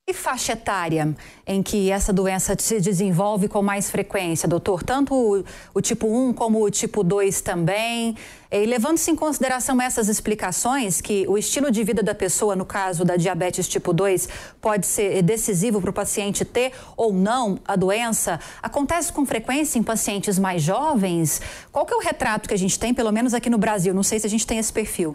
E 0.08 0.14
faixa 0.14 0.54
etária 0.54 1.14
em 1.46 1.62
que 1.62 1.90
essa 1.90 2.14
doença 2.14 2.56
se 2.58 2.80
desenvolve 2.80 3.46
com 3.46 3.60
mais 3.60 3.90
frequência, 3.90 4.48
doutor? 4.48 4.82
Tanto 4.82 5.12
o, 5.12 5.44
o 5.74 5.82
tipo 5.82 6.06
1 6.06 6.32
como 6.32 6.64
o 6.64 6.70
tipo 6.70 7.04
2 7.04 7.42
também. 7.42 8.16
E 8.50 8.64
levando-se 8.64 9.10
em 9.10 9.14
consideração 9.14 9.82
essas 9.82 10.08
explicações, 10.08 11.02
que 11.02 11.26
o 11.28 11.36
estilo 11.36 11.70
de 11.70 11.84
vida 11.84 12.02
da 12.02 12.14
pessoa, 12.14 12.56
no 12.56 12.64
caso 12.64 13.04
da 13.04 13.16
diabetes 13.16 13.68
tipo 13.68 13.92
2, 13.92 14.26
pode 14.58 14.86
ser 14.86 15.20
decisivo 15.20 15.78
para 15.78 15.90
o 15.90 15.92
paciente 15.92 16.42
ter 16.42 16.72
ou 16.96 17.12
não 17.12 17.58
a 17.66 17.76
doença, 17.76 18.40
acontece 18.62 19.12
com 19.12 19.26
frequência 19.26 19.78
em 19.78 19.82
pacientes 19.82 20.38
mais 20.38 20.62
jovens? 20.62 21.38
Qual 21.70 21.84
que 21.84 21.92
é 21.92 21.96
o 21.98 22.00
retrato 22.00 22.48
que 22.48 22.54
a 22.54 22.58
gente 22.58 22.78
tem, 22.78 22.94
pelo 22.94 23.12
menos 23.12 23.34
aqui 23.34 23.50
no 23.50 23.58
Brasil? 23.58 23.92
Não 23.92 24.02
sei 24.02 24.18
se 24.18 24.26
a 24.26 24.30
gente 24.30 24.46
tem 24.46 24.56
esse 24.56 24.72
perfil. 24.72 25.14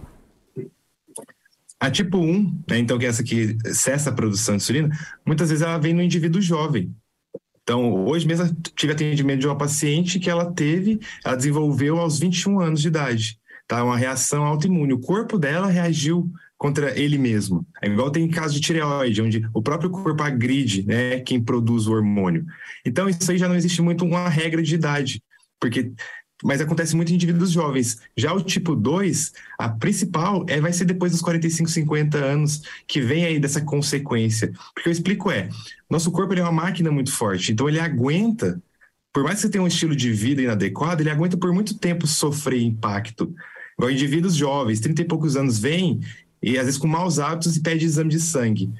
A 1.81 1.89
tipo 1.89 2.19
1, 2.19 2.63
né, 2.69 2.77
então 2.77 2.99
que 2.99 3.07
é 3.07 3.09
essa 3.09 3.23
que 3.23 3.57
cessa 3.73 4.11
a 4.11 4.13
produção 4.13 4.55
de 4.55 4.61
insulina, 4.61 4.89
muitas 5.25 5.49
vezes 5.49 5.63
ela 5.63 5.79
vem 5.79 5.95
no 5.95 6.03
indivíduo 6.03 6.39
jovem. 6.39 6.93
Então, 7.63 8.05
hoje 8.05 8.27
mesmo 8.27 8.55
tive 8.75 8.93
atendimento 8.93 9.39
de 9.39 9.47
uma 9.47 9.57
paciente 9.57 10.19
que 10.19 10.29
ela 10.29 10.51
teve, 10.51 10.99
ela 11.25 11.35
desenvolveu 11.35 11.97
aos 11.97 12.19
21 12.19 12.59
anos 12.59 12.81
de 12.81 12.87
idade, 12.87 13.39
tá? 13.67 13.83
Uma 13.83 13.97
reação 13.97 14.43
autoimune. 14.43 14.93
O 14.93 14.99
corpo 14.99 15.39
dela 15.39 15.67
reagiu 15.67 16.29
contra 16.55 16.95
ele 16.99 17.17
mesmo. 17.17 17.65
É 17.81 17.87
igual 17.87 18.11
tem 18.11 18.29
caso 18.29 18.53
de 18.53 18.61
tireoide, 18.61 19.19
onde 19.19 19.49
o 19.51 19.63
próprio 19.63 19.89
corpo 19.89 20.21
agride, 20.21 20.85
né, 20.85 21.19
quem 21.21 21.41
produz 21.41 21.87
o 21.87 21.93
hormônio. 21.93 22.45
Então, 22.85 23.09
isso 23.09 23.31
aí 23.31 23.39
já 23.39 23.47
não 23.47 23.55
existe 23.55 23.81
muito 23.81 24.05
uma 24.05 24.29
regra 24.29 24.61
de 24.61 24.75
idade, 24.75 25.23
porque 25.59 25.91
mas 26.43 26.61
acontece 26.61 26.95
muito 26.95 27.11
em 27.11 27.15
indivíduos 27.15 27.51
jovens. 27.51 27.99
Já 28.17 28.33
o 28.33 28.41
tipo 28.41 28.75
2, 28.75 29.33
a 29.57 29.69
principal 29.69 30.45
é, 30.47 30.59
vai 30.59 30.73
ser 30.73 30.85
depois 30.85 31.11
dos 31.11 31.21
45, 31.21 31.69
50 31.69 32.17
anos, 32.17 32.61
que 32.87 33.01
vem 33.01 33.25
aí 33.25 33.39
dessa 33.39 33.61
consequência. 33.61 34.51
Porque 34.73 34.89
eu 34.89 34.91
explico 34.91 35.31
é, 35.31 35.49
nosso 35.89 36.11
corpo 36.11 36.33
é 36.33 36.41
uma 36.41 36.51
máquina 36.51 36.91
muito 36.91 37.11
forte, 37.11 37.51
então 37.51 37.67
ele 37.67 37.79
aguenta, 37.79 38.61
por 39.13 39.23
mais 39.23 39.35
que 39.35 39.41
você 39.41 39.49
tenha 39.49 39.63
um 39.63 39.67
estilo 39.67 39.95
de 39.95 40.11
vida 40.11 40.41
inadequado, 40.41 41.01
ele 41.01 41.09
aguenta 41.09 41.37
por 41.37 41.53
muito 41.53 41.77
tempo 41.77 42.07
sofrer 42.07 42.61
impacto. 42.61 43.33
Igual 43.77 43.91
indivíduos 43.91 44.35
jovens, 44.35 44.79
30 44.79 45.01
e 45.01 45.05
poucos 45.05 45.35
anos, 45.35 45.59
vêm 45.59 46.01
e 46.41 46.57
às 46.57 46.65
vezes 46.65 46.79
com 46.79 46.87
maus 46.87 47.19
hábitos 47.19 47.55
e 47.55 47.61
pede 47.61 47.85
exame 47.85 48.09
de 48.09 48.19
sangue. 48.19 48.71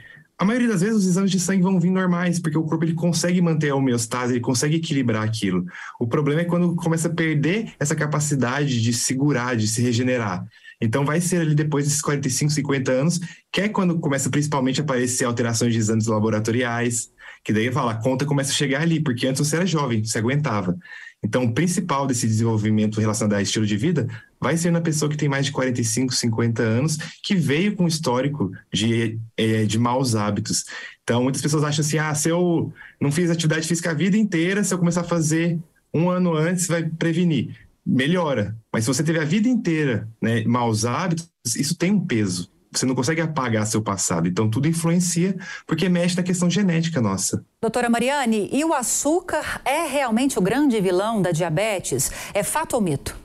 A 0.42 0.44
maioria 0.44 0.70
das 0.70 0.82
vezes 0.82 0.98
os 0.98 1.06
exames 1.06 1.30
de 1.30 1.40
sangue 1.40 1.62
vão 1.62 1.80
vir 1.80 1.92
normais, 1.92 2.40
porque 2.40 2.58
o 2.58 2.64
corpo 2.64 2.84
ele 2.84 2.96
consegue 2.96 3.40
manter 3.40 3.70
a 3.70 3.76
homeostase, 3.76 4.34
ele 4.34 4.40
consegue 4.40 4.78
equilibrar 4.78 5.22
aquilo. 5.22 5.68
O 6.00 6.08
problema 6.08 6.42
é 6.42 6.46
quando 6.46 6.76
começa 6.78 7.10
a 7.10 7.14
perder 7.14 7.72
essa 7.80 7.96
capacidade 7.96 8.82
de 8.82 8.92
segurar, 8.92 9.56
de 9.56 9.68
se 9.68 9.84
regenerar. 9.84 10.44
Então 10.82 11.06
vai 11.06 11.22
ser 11.22 11.42
ali 11.42 11.54
depois 11.54 11.86
desses 11.86 12.02
45, 12.02 12.54
50 12.54 12.92
anos, 12.92 13.20
que 13.52 13.62
é 13.62 13.70
quando 13.70 14.00
começa 14.00 14.32
principalmente 14.32 14.82
a 14.82 14.84
aparecer 14.84 15.26
alterações 15.26 15.74
de 15.74 15.80
exames 15.80 16.08
laboratoriais, 16.08 17.12
que 17.44 17.54
daí 17.54 17.72
fala, 17.72 17.92
a 17.92 18.02
conta 18.02 18.26
começa 18.26 18.50
a 18.50 18.56
chegar 18.56 18.82
ali, 18.82 19.00
porque 19.00 19.28
antes 19.28 19.48
você 19.48 19.58
era 19.58 19.66
jovem, 19.68 20.04
você 20.04 20.18
aguentava. 20.18 20.76
Então, 21.24 21.44
o 21.44 21.54
principal 21.54 22.08
desse 22.08 22.26
desenvolvimento 22.26 23.00
relacionado 23.00 23.38
a 23.38 23.42
estilo 23.42 23.66
de 23.66 23.78
vida 23.78 24.08
vai 24.40 24.58
ser 24.58 24.72
na 24.72 24.82
pessoa 24.82 25.10
que 25.10 25.18
tem 25.18 25.30
mais 25.30 25.46
de 25.46 25.52
45, 25.52 26.14
50 26.14 26.64
anos, 26.64 26.98
que 27.24 27.36
veio 27.36 27.76
com 27.76 27.88
histórico 27.88 28.52
de, 28.74 29.20
é, 29.38 29.66
de 29.66 29.78
maus 29.78 30.16
hábitos. 30.16 30.66
Então, 31.04 31.22
muitas 31.24 31.42
pessoas 31.42 31.64
acham 31.64 31.86
assim: 31.86 32.00
ah, 32.00 32.16
se 32.16 32.30
eu 32.30 32.74
não 33.00 33.12
fiz 33.12 33.30
atividade 33.30 33.68
física 33.68 33.92
a 33.92 33.94
vida 33.94 34.18
inteira, 34.18 34.64
se 34.64 34.74
eu 34.74 34.80
começar 34.80 35.02
a 35.02 35.06
fazer 35.06 35.60
um 35.94 36.10
ano 36.10 36.34
antes, 36.34 36.68
vai 36.68 36.84
prevenir. 36.84 37.56
Melhora. 37.86 38.56
Mas 38.72 38.84
se 38.84 38.88
você 38.88 39.04
teve 39.04 39.20
a 39.20 39.26
vida 39.26 39.48
inteira 39.48 40.08
né, 40.22 40.44
maus 40.46 40.86
hábitos, 40.86 41.30
isso 41.56 41.76
tem 41.76 41.92
um 41.92 42.06
peso. 42.06 42.50
Você 42.72 42.86
não 42.86 42.96
consegue 42.96 43.22
apagar 43.22 43.66
seu 43.66 43.82
passado. 43.82 44.28
Então, 44.28 44.50
tudo 44.50 44.68
influencia 44.68 45.36
porque 45.68 45.90
mexe 45.90 46.16
na 46.16 46.24
questão 46.24 46.50
genética 46.50 47.02
nossa. 47.02 47.46
Doutora 47.62 47.90
Mariane, 47.90 48.50
e 48.52 48.64
o 48.64 48.74
açúcar 48.74 49.62
é 49.66 49.86
realmente 49.86 50.40
o 50.40 50.42
grande 50.42 50.80
vilão 50.80 51.22
da 51.22 51.32
diabetes? 51.32 52.12
É 52.34 52.44
fato 52.44 52.76
ou 52.76 52.82
mito? 52.82 53.16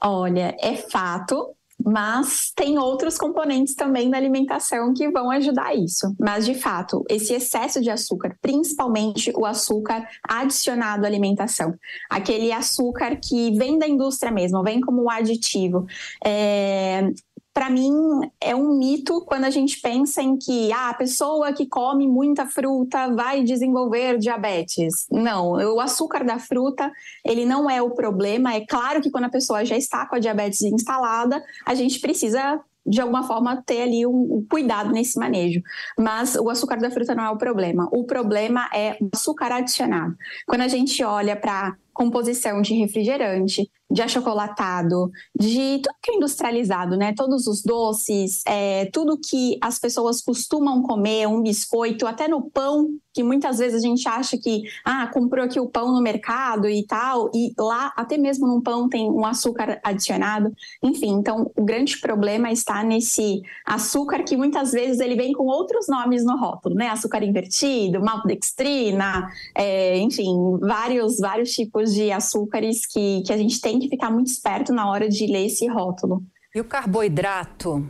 Olha, 0.00 0.56
é 0.60 0.76
fato, 0.76 1.54
mas 1.84 2.52
tem 2.54 2.78
outros 2.78 3.16
componentes 3.16 3.74
também 3.74 4.10
da 4.10 4.16
alimentação 4.16 4.92
que 4.92 5.08
vão 5.10 5.30
ajudar 5.30 5.74
isso. 5.74 6.14
Mas, 6.18 6.44
de 6.44 6.54
fato, 6.54 7.04
esse 7.08 7.32
excesso 7.34 7.80
de 7.80 7.90
açúcar, 7.90 8.36
principalmente 8.40 9.32
o 9.36 9.46
açúcar 9.46 10.06
adicionado 10.28 11.04
à 11.04 11.08
alimentação, 11.08 11.74
aquele 12.10 12.52
açúcar 12.52 13.16
que 13.16 13.52
vem 13.56 13.78
da 13.78 13.86
indústria 13.86 14.32
mesmo, 14.32 14.62
vem 14.62 14.80
como 14.80 15.04
um 15.04 15.10
aditivo, 15.10 15.86
é, 16.24 17.10
para 17.58 17.70
mim 17.70 17.92
é 18.40 18.54
um 18.54 18.78
mito 18.78 19.20
quando 19.22 19.42
a 19.42 19.50
gente 19.50 19.80
pensa 19.80 20.22
em 20.22 20.36
que 20.36 20.72
ah, 20.72 20.90
a 20.90 20.94
pessoa 20.94 21.52
que 21.52 21.66
come 21.66 22.06
muita 22.06 22.46
fruta 22.46 23.12
vai 23.12 23.42
desenvolver 23.42 24.16
diabetes. 24.16 25.08
Não, 25.10 25.54
o 25.54 25.80
açúcar 25.80 26.24
da 26.24 26.38
fruta, 26.38 26.88
ele 27.24 27.44
não 27.44 27.68
é 27.68 27.82
o 27.82 27.90
problema. 27.90 28.54
É 28.54 28.64
claro 28.64 29.00
que 29.00 29.10
quando 29.10 29.24
a 29.24 29.28
pessoa 29.28 29.64
já 29.64 29.76
está 29.76 30.06
com 30.06 30.14
a 30.14 30.20
diabetes 30.20 30.62
instalada, 30.62 31.42
a 31.66 31.74
gente 31.74 31.98
precisa 31.98 32.60
de 32.86 33.00
alguma 33.00 33.24
forma 33.24 33.60
ter 33.66 33.82
ali 33.82 34.06
um, 34.06 34.46
cuidado 34.48 34.92
nesse 34.92 35.18
manejo. 35.18 35.60
Mas 35.98 36.36
o 36.36 36.48
açúcar 36.48 36.76
da 36.76 36.92
fruta 36.92 37.12
não 37.12 37.24
é 37.24 37.30
o 37.30 37.38
problema. 37.38 37.88
O 37.90 38.04
problema 38.04 38.70
é 38.72 38.96
o 39.00 39.10
açúcar 39.12 39.50
adicionado. 39.50 40.14
Quando 40.46 40.60
a 40.60 40.68
gente 40.68 41.02
olha 41.02 41.34
para 41.34 41.76
composição 41.92 42.62
de 42.62 42.74
refrigerante, 42.74 43.68
de 43.90 44.02
achocolatado, 44.02 45.10
de 45.38 45.80
tudo 45.82 45.94
que 46.02 46.10
é 46.10 46.16
industrializado, 46.16 46.96
né? 46.96 47.14
Todos 47.14 47.46
os 47.46 47.62
doces, 47.62 48.42
é, 48.46 48.86
tudo 48.92 49.18
que 49.18 49.58
as 49.62 49.78
pessoas 49.78 50.20
costumam 50.20 50.82
comer, 50.82 51.26
um 51.26 51.42
biscoito, 51.42 52.06
até 52.06 52.28
no 52.28 52.50
pão, 52.50 52.88
que 53.18 53.22
muitas 53.22 53.58
vezes 53.58 53.82
a 53.82 53.86
gente 53.86 54.08
acha 54.08 54.38
que, 54.38 54.62
ah, 54.84 55.08
comprou 55.08 55.44
aqui 55.44 55.58
o 55.58 55.68
pão 55.68 55.92
no 55.92 56.00
mercado 56.00 56.68
e 56.68 56.86
tal, 56.86 57.30
e 57.34 57.52
lá, 57.58 57.92
até 57.96 58.16
mesmo 58.16 58.46
no 58.46 58.62
pão, 58.62 58.88
tem 58.88 59.10
um 59.10 59.24
açúcar 59.24 59.80
adicionado. 59.82 60.52
Enfim, 60.82 61.14
então 61.14 61.50
o 61.56 61.64
grande 61.64 61.98
problema 61.98 62.52
está 62.52 62.84
nesse 62.84 63.40
açúcar 63.66 64.22
que 64.22 64.36
muitas 64.36 64.70
vezes 64.70 65.00
ele 65.00 65.16
vem 65.16 65.32
com 65.32 65.44
outros 65.46 65.88
nomes 65.88 66.24
no 66.24 66.36
rótulo, 66.36 66.74
né? 66.76 66.88
Açúcar 66.88 67.24
invertido, 67.24 68.00
maltodextrina, 68.00 69.28
é, 69.56 69.98
enfim, 69.98 70.58
vários, 70.60 71.18
vários 71.18 71.50
tipos 71.52 71.92
de 71.92 72.12
açúcares 72.12 72.86
que, 72.86 73.22
que 73.22 73.32
a 73.32 73.36
gente 73.36 73.60
tem 73.78 73.88
que 73.88 73.88
ficar 73.88 74.10
muito 74.10 74.26
esperto 74.28 74.72
na 74.72 74.90
hora 74.90 75.08
de 75.08 75.26
ler 75.26 75.46
esse 75.46 75.66
rótulo. 75.68 76.22
E 76.54 76.60
o 76.60 76.64
carboidrato 76.64 77.88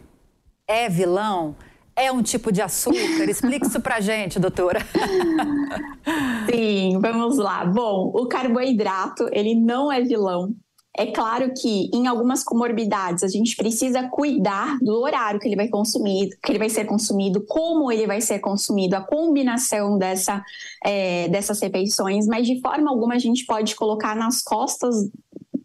é 0.66 0.88
vilão? 0.88 1.56
É 1.96 2.12
um 2.12 2.22
tipo 2.22 2.52
de 2.52 2.60
açúcar? 2.60 2.98
Explique 3.28 3.66
isso 3.66 3.80
pra 3.80 4.00
gente, 4.00 4.38
doutora. 4.38 4.80
Sim, 6.50 6.98
vamos 7.00 7.38
lá. 7.38 7.64
Bom, 7.64 8.12
o 8.14 8.26
carboidrato, 8.26 9.28
ele 9.32 9.54
não 9.54 9.90
é 9.90 10.00
vilão. 10.02 10.54
É 10.98 11.06
claro 11.06 11.52
que 11.54 11.88
em 11.94 12.08
algumas 12.08 12.42
comorbidades 12.42 13.22
a 13.22 13.28
gente 13.28 13.54
precisa 13.54 14.08
cuidar 14.08 14.76
do 14.80 15.00
horário 15.00 15.38
que 15.38 15.46
ele 15.46 15.54
vai 15.54 15.68
consumir, 15.68 16.28
que 16.42 16.50
ele 16.50 16.58
vai 16.58 16.68
ser 16.68 16.86
consumido, 16.86 17.44
como 17.46 17.92
ele 17.92 18.04
vai 18.04 18.20
ser 18.20 18.40
consumido, 18.40 18.96
a 18.96 19.00
combinação 19.00 19.96
dessa, 19.96 20.42
é, 20.84 21.28
dessas 21.28 21.60
refeições, 21.60 22.26
mas 22.26 22.48
de 22.48 22.60
forma 22.60 22.90
alguma 22.90 23.14
a 23.14 23.18
gente 23.18 23.46
pode 23.46 23.76
colocar 23.76 24.16
nas 24.16 24.42
costas 24.42 25.08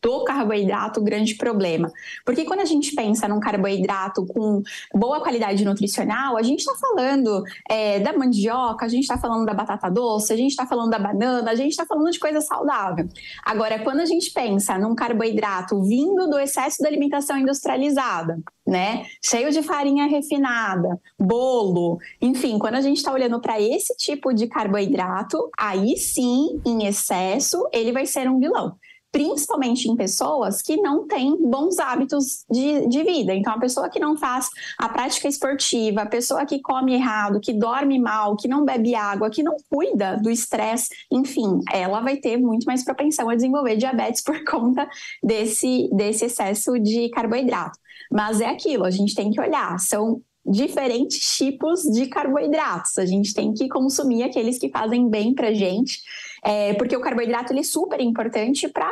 do 0.03 0.25
carboidrato 0.25 0.99
o 0.99 1.03
grande 1.03 1.35
problema. 1.35 1.89
Porque 2.25 2.43
quando 2.43 2.59
a 2.59 2.65
gente 2.65 2.93
pensa 2.93 3.25
num 3.25 3.39
carboidrato 3.39 4.25
com 4.25 4.61
boa 4.93 5.21
qualidade 5.21 5.63
nutricional, 5.63 6.35
a 6.35 6.43
gente 6.43 6.59
está 6.59 6.75
falando 6.75 7.41
é, 7.69 8.01
da 8.01 8.11
mandioca, 8.11 8.85
a 8.85 8.89
gente 8.89 9.03
está 9.03 9.17
falando 9.17 9.45
da 9.45 9.53
batata 9.53 9.89
doce, 9.89 10.33
a 10.33 10.35
gente 10.35 10.51
está 10.51 10.67
falando 10.67 10.91
da 10.91 10.99
banana, 10.99 11.49
a 11.49 11.55
gente 11.55 11.71
está 11.71 11.85
falando 11.85 12.11
de 12.11 12.19
coisa 12.19 12.41
saudável. 12.41 13.07
Agora, 13.45 13.79
quando 13.79 14.01
a 14.01 14.05
gente 14.05 14.29
pensa 14.31 14.77
num 14.77 14.93
carboidrato 14.93 15.81
vindo 15.81 16.29
do 16.29 16.37
excesso 16.37 16.83
da 16.83 16.89
alimentação 16.89 17.37
industrializada, 17.37 18.37
né? 18.67 19.05
Cheio 19.23 19.51
de 19.51 19.63
farinha 19.63 20.05
refinada, 20.05 20.99
bolo, 21.17 21.97
enfim, 22.21 22.59
quando 22.59 22.75
a 22.75 22.81
gente 22.81 22.97
está 22.97 23.13
olhando 23.13 23.39
para 23.39 23.61
esse 23.61 23.95
tipo 23.95 24.33
de 24.33 24.47
carboidrato, 24.47 25.49
aí 25.57 25.95
sim, 25.95 26.61
em 26.65 26.85
excesso, 26.85 27.67
ele 27.71 27.93
vai 27.93 28.05
ser 28.05 28.29
um 28.29 28.39
vilão 28.39 28.75
principalmente 29.13 29.87
em 29.87 29.95
pessoas 29.95 30.59
que 30.59 30.75
não 30.75 31.07
têm 31.07 31.37
bons 31.39 31.77
hábitos 31.77 32.43
de, 32.49 32.87
de 32.87 33.03
vida. 33.03 33.31
Então, 33.35 33.53
a 33.53 33.59
pessoa 33.59 33.87
que 33.87 33.99
não 33.99 34.17
faz 34.17 34.49
a 34.75 34.89
prática 34.89 35.27
esportiva, 35.27 36.01
a 36.01 36.07
pessoa 36.07 36.43
que 36.47 36.59
come 36.59 36.95
errado, 36.95 37.39
que 37.39 37.53
dorme 37.53 37.99
mal, 37.99 38.35
que 38.35 38.47
não 38.47 38.65
bebe 38.65 38.95
água, 38.95 39.29
que 39.29 39.43
não 39.43 39.55
cuida 39.69 40.17
do 40.17 40.31
estresse, 40.31 40.89
enfim, 41.11 41.59
ela 41.71 42.01
vai 42.01 42.17
ter 42.17 42.37
muito 42.37 42.65
mais 42.65 42.83
propensão 42.83 43.29
a 43.29 43.35
desenvolver 43.35 43.75
diabetes 43.75 44.23
por 44.23 44.43
conta 44.49 44.89
desse, 45.23 45.87
desse 45.93 46.25
excesso 46.25 46.79
de 46.79 47.07
carboidrato. 47.09 47.77
Mas 48.11 48.41
é 48.41 48.47
aquilo, 48.47 48.83
a 48.83 48.91
gente 48.91 49.13
tem 49.13 49.29
que 49.29 49.39
olhar, 49.39 49.79
são 49.79 50.21
diferentes 50.45 51.37
tipos 51.37 51.83
de 51.83 52.07
carboidratos. 52.07 52.97
A 52.97 53.05
gente 53.05 53.33
tem 53.33 53.53
que 53.53 53.69
consumir 53.69 54.23
aqueles 54.23 54.57
que 54.57 54.69
fazem 54.69 55.07
bem 55.07 55.33
para 55.33 55.53
gente 55.53 56.01
é, 56.43 56.73
porque 56.73 56.95
o 56.95 57.01
carboidrato 57.01 57.53
ele 57.53 57.61
é 57.61 57.63
super 57.63 57.99
importante 58.01 58.67
para 58.67 58.89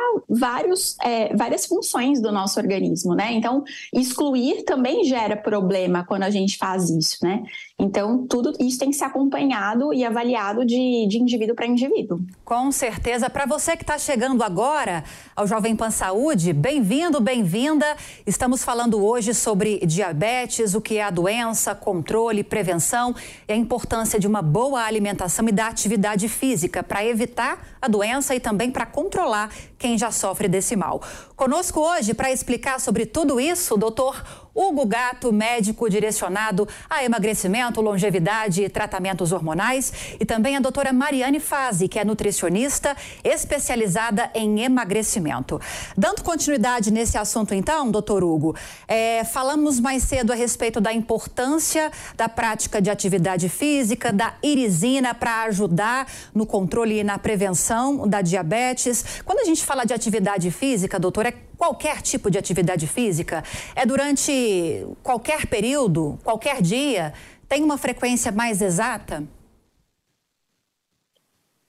é, 1.04 1.34
várias 1.36 1.66
funções 1.66 2.20
do 2.20 2.32
nosso 2.32 2.58
organismo, 2.58 3.14
né? 3.14 3.32
Então, 3.32 3.62
excluir 3.92 4.64
também 4.64 5.04
gera 5.04 5.36
problema 5.36 6.04
quando 6.06 6.22
a 6.22 6.30
gente 6.30 6.56
faz 6.56 6.88
isso, 6.88 7.18
né? 7.22 7.42
Então, 7.82 8.28
tudo 8.28 8.52
isso 8.60 8.78
tem 8.78 8.90
que 8.90 8.96
ser 8.96 9.06
acompanhado 9.06 9.92
e 9.92 10.04
avaliado 10.04 10.64
de, 10.64 11.04
de 11.08 11.18
indivíduo 11.18 11.56
para 11.56 11.66
indivíduo. 11.66 12.20
Com 12.44 12.70
certeza. 12.70 13.28
Para 13.28 13.44
você 13.44 13.76
que 13.76 13.82
está 13.82 13.98
chegando 13.98 14.44
agora 14.44 15.02
ao 15.34 15.48
Jovem 15.48 15.74
Pan 15.74 15.90
Saúde, 15.90 16.52
bem-vindo, 16.52 17.20
bem-vinda. 17.20 17.96
Estamos 18.24 18.62
falando 18.62 19.04
hoje 19.04 19.34
sobre 19.34 19.80
diabetes, 19.84 20.76
o 20.76 20.80
que 20.80 20.98
é 20.98 21.02
a 21.02 21.10
doença, 21.10 21.74
controle, 21.74 22.44
prevenção 22.44 23.16
e 23.48 23.52
a 23.52 23.56
importância 23.56 24.16
de 24.16 24.28
uma 24.28 24.42
boa 24.42 24.84
alimentação 24.84 25.48
e 25.48 25.52
da 25.52 25.66
atividade 25.66 26.28
física 26.28 26.84
para 26.84 27.04
evitar 27.04 27.66
a 27.82 27.88
doença 27.88 28.32
e 28.32 28.38
também 28.38 28.70
para 28.70 28.86
controlar 28.86 29.52
quem 29.76 29.98
já 29.98 30.12
sofre 30.12 30.46
desse 30.46 30.76
mal. 30.76 31.02
Conosco 31.34 31.80
hoje 31.80 32.14
para 32.14 32.30
explicar 32.30 32.78
sobre 32.78 33.06
tudo 33.06 33.40
isso, 33.40 33.74
o 33.74 33.76
doutor 33.76 34.22
Hugo 34.54 34.84
Gato, 34.84 35.32
médico 35.32 35.88
direcionado 35.88 36.68
a 36.88 37.02
emagrecimento, 37.02 37.80
longevidade 37.80 38.62
e 38.62 38.68
tratamentos 38.68 39.32
hormonais, 39.32 39.92
e 40.20 40.24
também 40.24 40.56
a 40.56 40.60
doutora 40.60 40.92
Mariane 40.92 41.40
Fazi, 41.40 41.88
que 41.88 41.98
é 41.98 42.04
nutricionista 42.04 42.94
especializada 43.24 44.30
em 44.34 44.60
emagrecimento. 44.60 45.60
Dando 45.96 46.22
continuidade 46.22 46.90
nesse 46.90 47.16
assunto, 47.16 47.54
então, 47.54 47.90
doutor 47.90 48.22
Hugo, 48.22 48.54
é, 48.86 49.24
falamos 49.24 49.80
mais 49.80 50.02
cedo 50.02 50.32
a 50.32 50.36
respeito 50.36 50.80
da 50.80 50.92
importância 50.92 51.90
da 52.16 52.28
prática 52.28 52.80
de 52.80 52.90
atividade 52.90 53.48
física, 53.48 54.12
da 54.12 54.34
irisina 54.42 55.14
para 55.14 55.44
ajudar 55.44 56.06
no 56.34 56.44
controle 56.44 56.98
e 56.98 57.04
na 57.04 57.18
prevenção 57.18 58.06
da 58.06 58.20
diabetes. 58.20 59.22
Quando 59.24 59.40
a 59.40 59.44
gente 59.44 59.64
fala 59.64 59.84
de 59.84 59.94
atividade 59.94 60.50
física, 60.50 60.98
doutor, 60.98 61.26
é 61.26 61.32
qualquer 61.62 62.02
tipo 62.02 62.28
de 62.28 62.36
atividade 62.36 62.88
física? 62.88 63.44
É 63.76 63.86
durante 63.86 64.84
qualquer 65.00 65.46
período, 65.46 66.18
qualquer 66.24 66.60
dia? 66.60 67.14
Tem 67.48 67.62
uma 67.62 67.78
frequência 67.78 68.32
mais 68.32 68.60
exata? 68.60 69.22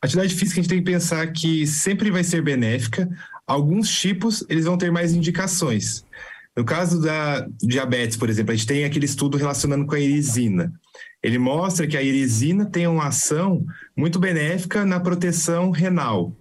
atividade 0.02 0.34
física 0.34 0.60
a 0.60 0.64
gente 0.64 0.70
tem 0.70 0.80
que 0.80 0.92
pensar 0.92 1.32
que 1.32 1.68
sempre 1.68 2.10
vai 2.10 2.24
ser 2.24 2.42
benéfica. 2.42 3.08
Alguns 3.46 3.90
tipos 3.90 4.44
eles 4.50 4.66
vão 4.66 4.78
ter 4.78 4.92
mais 4.92 5.14
indicações. 5.14 6.04
No 6.58 6.66
caso 6.66 7.00
da 7.00 7.48
diabetes, 7.62 8.18
por 8.18 8.30
exemplo, 8.30 8.52
a 8.52 8.56
gente 8.56 8.68
tem 8.68 8.86
aquele 8.86 9.06
estudo 9.06 9.38
relacionando 9.38 9.86
com 9.86 9.94
a 9.94 10.00
irisina. 10.00 10.74
Ele 11.22 11.38
mostra 11.38 11.88
que 11.88 11.96
a 11.96 12.02
irisina 12.02 12.66
tem 12.66 12.88
uma 12.88 13.08
ação 13.08 13.64
muito 13.96 14.20
benéfica 14.20 14.84
na 14.84 15.00
proteção 15.00 15.70
renal. 15.70 16.36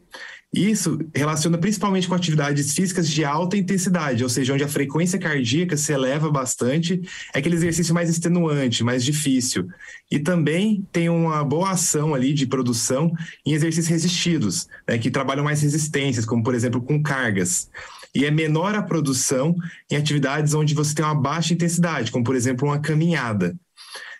Isso 0.55 0.99
relaciona 1.15 1.57
principalmente 1.57 2.07
com 2.07 2.15
atividades 2.15 2.75
físicas 2.75 3.09
de 3.09 3.25
alta 3.25 3.57
intensidade, 3.57 4.23
ou 4.23 4.29
seja, 4.29 4.53
onde 4.53 4.63
a 4.63 4.69
frequência 4.69 5.19
cardíaca 5.19 5.79
se 5.79 5.95
eleva 5.95 6.31
bastante, 6.31 7.01
é 7.33 7.39
aquele 7.39 7.55
exercício 7.55 7.95
mais 7.95 8.11
extenuante, 8.11 8.85
mais 8.85 9.03
difícil. 9.03 9.67
E 10.11 10.19
também 10.19 10.87
tem 10.93 11.09
uma 11.09 11.43
boa 11.43 11.71
ação 11.71 12.15
ali 12.15 12.35
de 12.35 12.47
produção 12.47 13.11
em 13.47 13.55
exercícios 13.55 13.89
resistidos, 13.89 14.69
né, 14.87 14.99
que 14.99 15.11
trabalham 15.11 15.43
mais 15.43 15.63
resistências, 15.63 16.27
como 16.27 16.43
por 16.43 16.55
exemplo 16.55 16.83
com 16.83 17.03
cargas. 17.03 17.71
E 18.15 18.27
é 18.27 18.31
menor 18.31 18.75
a 18.75 18.83
produção 18.83 19.57
em 19.91 19.97
atividades 19.97 20.53
onde 20.53 20.75
você 20.75 20.95
tem 20.95 21.03
uma 21.03 21.15
baixa 21.15 21.55
intensidade, 21.55 22.13
como 22.13 22.25
por 22.25 22.37
exemplo 22.37 22.69
uma 22.69 22.79
caminhada. 22.79 23.57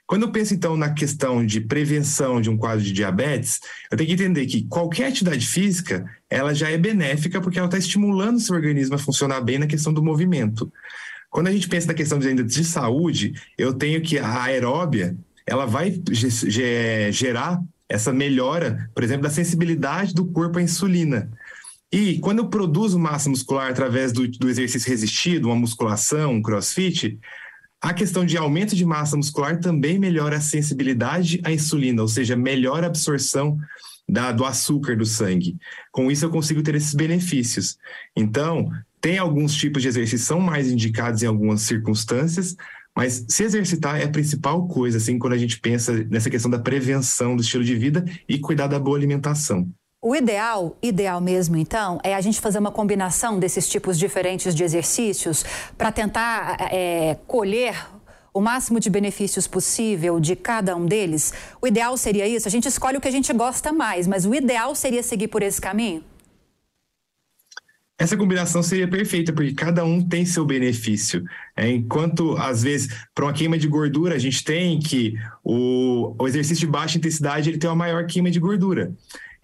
Quando 0.07 0.23
eu 0.23 0.33
penso, 0.33 0.53
então, 0.53 0.77
na 0.77 0.91
questão 0.91 1.45
de 1.45 1.61
prevenção 1.61 2.41
de 2.41 2.51
um 2.51 2.57
quadro 2.57 2.85
de 2.85 2.93
diabetes, 2.93 3.61
eu 3.91 3.97
tenho 3.97 4.09
que 4.09 4.15
entender 4.15 4.47
que 4.47 4.67
qualquer 4.67 5.07
atividade 5.07 5.47
física, 5.47 6.05
ela 6.29 6.55
já 6.55 6.71
é 6.71 6.77
benéfica 6.77 7.41
porque 7.41 7.59
ela 7.59 7.67
está 7.67 7.79
estimulando 7.79 8.37
o 8.37 8.41
seu 8.41 8.55
organismo 8.55 8.95
a 8.95 8.99
funcionar 8.99 9.41
bem 9.41 9.59
na 9.59 9.67
questão 9.67 9.93
do 9.93 10.03
movimento. 10.03 10.71
Quando 11.31 11.47
a 11.47 11.53
gente 11.53 11.69
pensa 11.69 11.87
na 11.87 11.95
questão 11.95 12.19
de, 12.19 12.35
de 12.43 12.65
saúde, 12.65 13.33
eu 13.57 13.73
tenho 13.73 14.03
que 14.03 14.19
a 14.19 14.43
aeróbia, 14.43 15.17
ela 15.47 15.65
vai 15.65 15.99
gerar 17.11 17.63
essa 17.89 18.13
melhora, 18.13 18.91
por 18.95 19.03
exemplo, 19.03 19.23
da 19.23 19.31
sensibilidade 19.31 20.15
do 20.15 20.27
corpo 20.27 20.59
à 20.59 20.63
insulina. 20.63 21.31
E 21.91 22.19
quando 22.21 22.39
eu 22.39 22.49
produzo 22.49 22.99
massa 22.99 23.29
muscular 23.29 23.71
através 23.71 24.13
do, 24.13 24.27
do 24.27 24.49
exercício 24.49 24.89
resistido, 24.89 25.47
uma 25.47 25.57
musculação, 25.57 26.33
um 26.33 26.43
crossfit, 26.43 27.19
a 27.83 27.93
questão 27.93 28.25
de 28.25 28.37
aumento 28.37 28.77
de 28.77 28.85
massa 28.85 29.17
muscular 29.17 29.59
também 29.59 29.99
melhora 29.99 30.37
a 30.37 30.41
sensibilidade 30.41 31.41
à 31.43 31.51
insulina, 31.51 32.01
ou 32.01 32.07
seja, 32.07 32.37
melhora 32.37 32.87
a 32.87 32.89
absorção 32.89 33.59
da, 34.09 34.31
do 34.31 34.45
açúcar 34.45 34.97
do 34.97 35.05
sangue. 35.05 35.59
Com 35.91 36.09
isso, 36.09 36.25
eu 36.25 36.31
consigo 36.31 36.63
ter 36.63 36.77
esses 36.77 36.95
benefícios. 36.95 37.77
Então, 38.17 38.71
tem 39.01 39.19
alguns 39.19 39.53
tipos 39.57 39.83
de 39.83 39.89
exercício 39.89 40.25
são 40.25 40.39
mais 40.39 40.71
indicados 40.71 41.25
em 41.25 41.27
algumas 41.27 41.63
circunstâncias, 41.63 42.55
mas 42.97 43.25
se 43.29 43.43
exercitar 43.43 44.01
é 44.01 44.05
a 44.05 44.11
principal 44.11 44.69
coisa, 44.69 44.99
assim, 44.99 45.19
quando 45.19 45.33
a 45.33 45.39
gente 45.39 45.59
pensa 45.59 45.93
nessa 46.05 46.31
questão 46.31 46.51
da 46.51 46.61
prevenção 46.61 47.35
do 47.35 47.43
estilo 47.43 47.65
de 47.65 47.75
vida 47.75 48.05
e 48.29 48.39
cuidar 48.39 48.69
da 48.69 48.79
boa 48.79 48.97
alimentação. 48.97 49.69
O 50.05 50.17
ideal, 50.17 50.77
ideal 50.83 51.21
mesmo, 51.21 51.57
então, 51.57 52.01
é 52.03 52.13
a 52.13 52.21
gente 52.21 52.41
fazer 52.41 52.59
uma 52.59 52.73
combinação 52.73 53.39
desses 53.39 53.69
tipos 53.69 53.97
diferentes 53.97 54.53
de 54.53 54.65
exercícios 54.65 55.45
para 55.79 55.93
tentar 55.93 56.57
é, 56.73 57.17
colher 57.25 57.77
o 58.35 58.41
máximo 58.41 58.81
de 58.81 58.91
benefícios 58.91 59.47
possível 59.47 60.19
de 60.19 60.35
cada 60.35 60.75
um 60.75 60.87
deles. 60.87 61.33
O 61.63 61.69
ideal 61.69 61.97
seria 61.97 62.27
isso. 62.27 62.49
A 62.49 62.51
gente 62.51 62.67
escolhe 62.67 62.97
o 62.97 63.01
que 63.01 63.07
a 63.07 63.13
gente 63.13 63.33
gosta 63.33 63.73
mais, 63.73 64.09
mas 64.09 64.27
o 64.27 64.35
ideal 64.35 64.75
seria 64.75 65.05
seguir 65.05 65.29
por 65.29 65.41
esse 65.41 65.61
caminho. 65.61 66.03
Essa 67.97 68.17
combinação 68.17 68.61
seria 68.61 68.89
perfeita, 68.89 69.33
porque 69.33 69.55
cada 69.55 69.85
um 69.85 70.03
tem 70.03 70.27
seu 70.27 70.45
benefício. 70.45 71.23
É, 71.57 71.71
enquanto, 71.71 72.37
às 72.39 72.61
vezes, 72.61 72.89
para 73.15 73.27
uma 73.27 73.33
queima 73.33 73.57
de 73.57 73.69
gordura, 73.69 74.17
a 74.17 74.19
gente 74.19 74.43
tem 74.43 74.81
que 74.81 75.15
o, 75.45 76.17
o 76.19 76.27
exercício 76.27 76.67
de 76.67 76.73
baixa 76.73 76.99
intensidade 76.99 77.49
ele 77.49 77.59
tem 77.59 77.71
uma 77.71 77.77
maior 77.77 78.05
queima 78.05 78.33
de 78.33 78.41
gordura. 78.41 78.93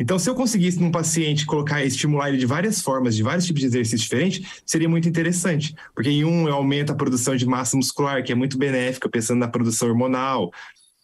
Então, 0.00 0.18
se 0.18 0.30
eu 0.30 0.34
conseguisse 0.34 0.80
num 0.80 0.92
paciente 0.92 1.44
colocar, 1.44 1.84
estimular 1.84 2.28
ele 2.28 2.38
de 2.38 2.46
várias 2.46 2.80
formas, 2.80 3.16
de 3.16 3.22
vários 3.22 3.44
tipos 3.44 3.60
de 3.60 3.66
exercícios 3.66 4.02
diferentes, 4.02 4.62
seria 4.64 4.88
muito 4.88 5.08
interessante. 5.08 5.74
Porque 5.94 6.08
em 6.08 6.24
um 6.24 6.46
aumenta 6.52 6.92
a 6.92 6.96
produção 6.96 7.34
de 7.34 7.44
massa 7.44 7.76
muscular, 7.76 8.22
que 8.22 8.30
é 8.30 8.34
muito 8.34 8.56
benéfica, 8.56 9.08
pensando 9.08 9.40
na 9.40 9.48
produção 9.48 9.88
hormonal, 9.88 10.52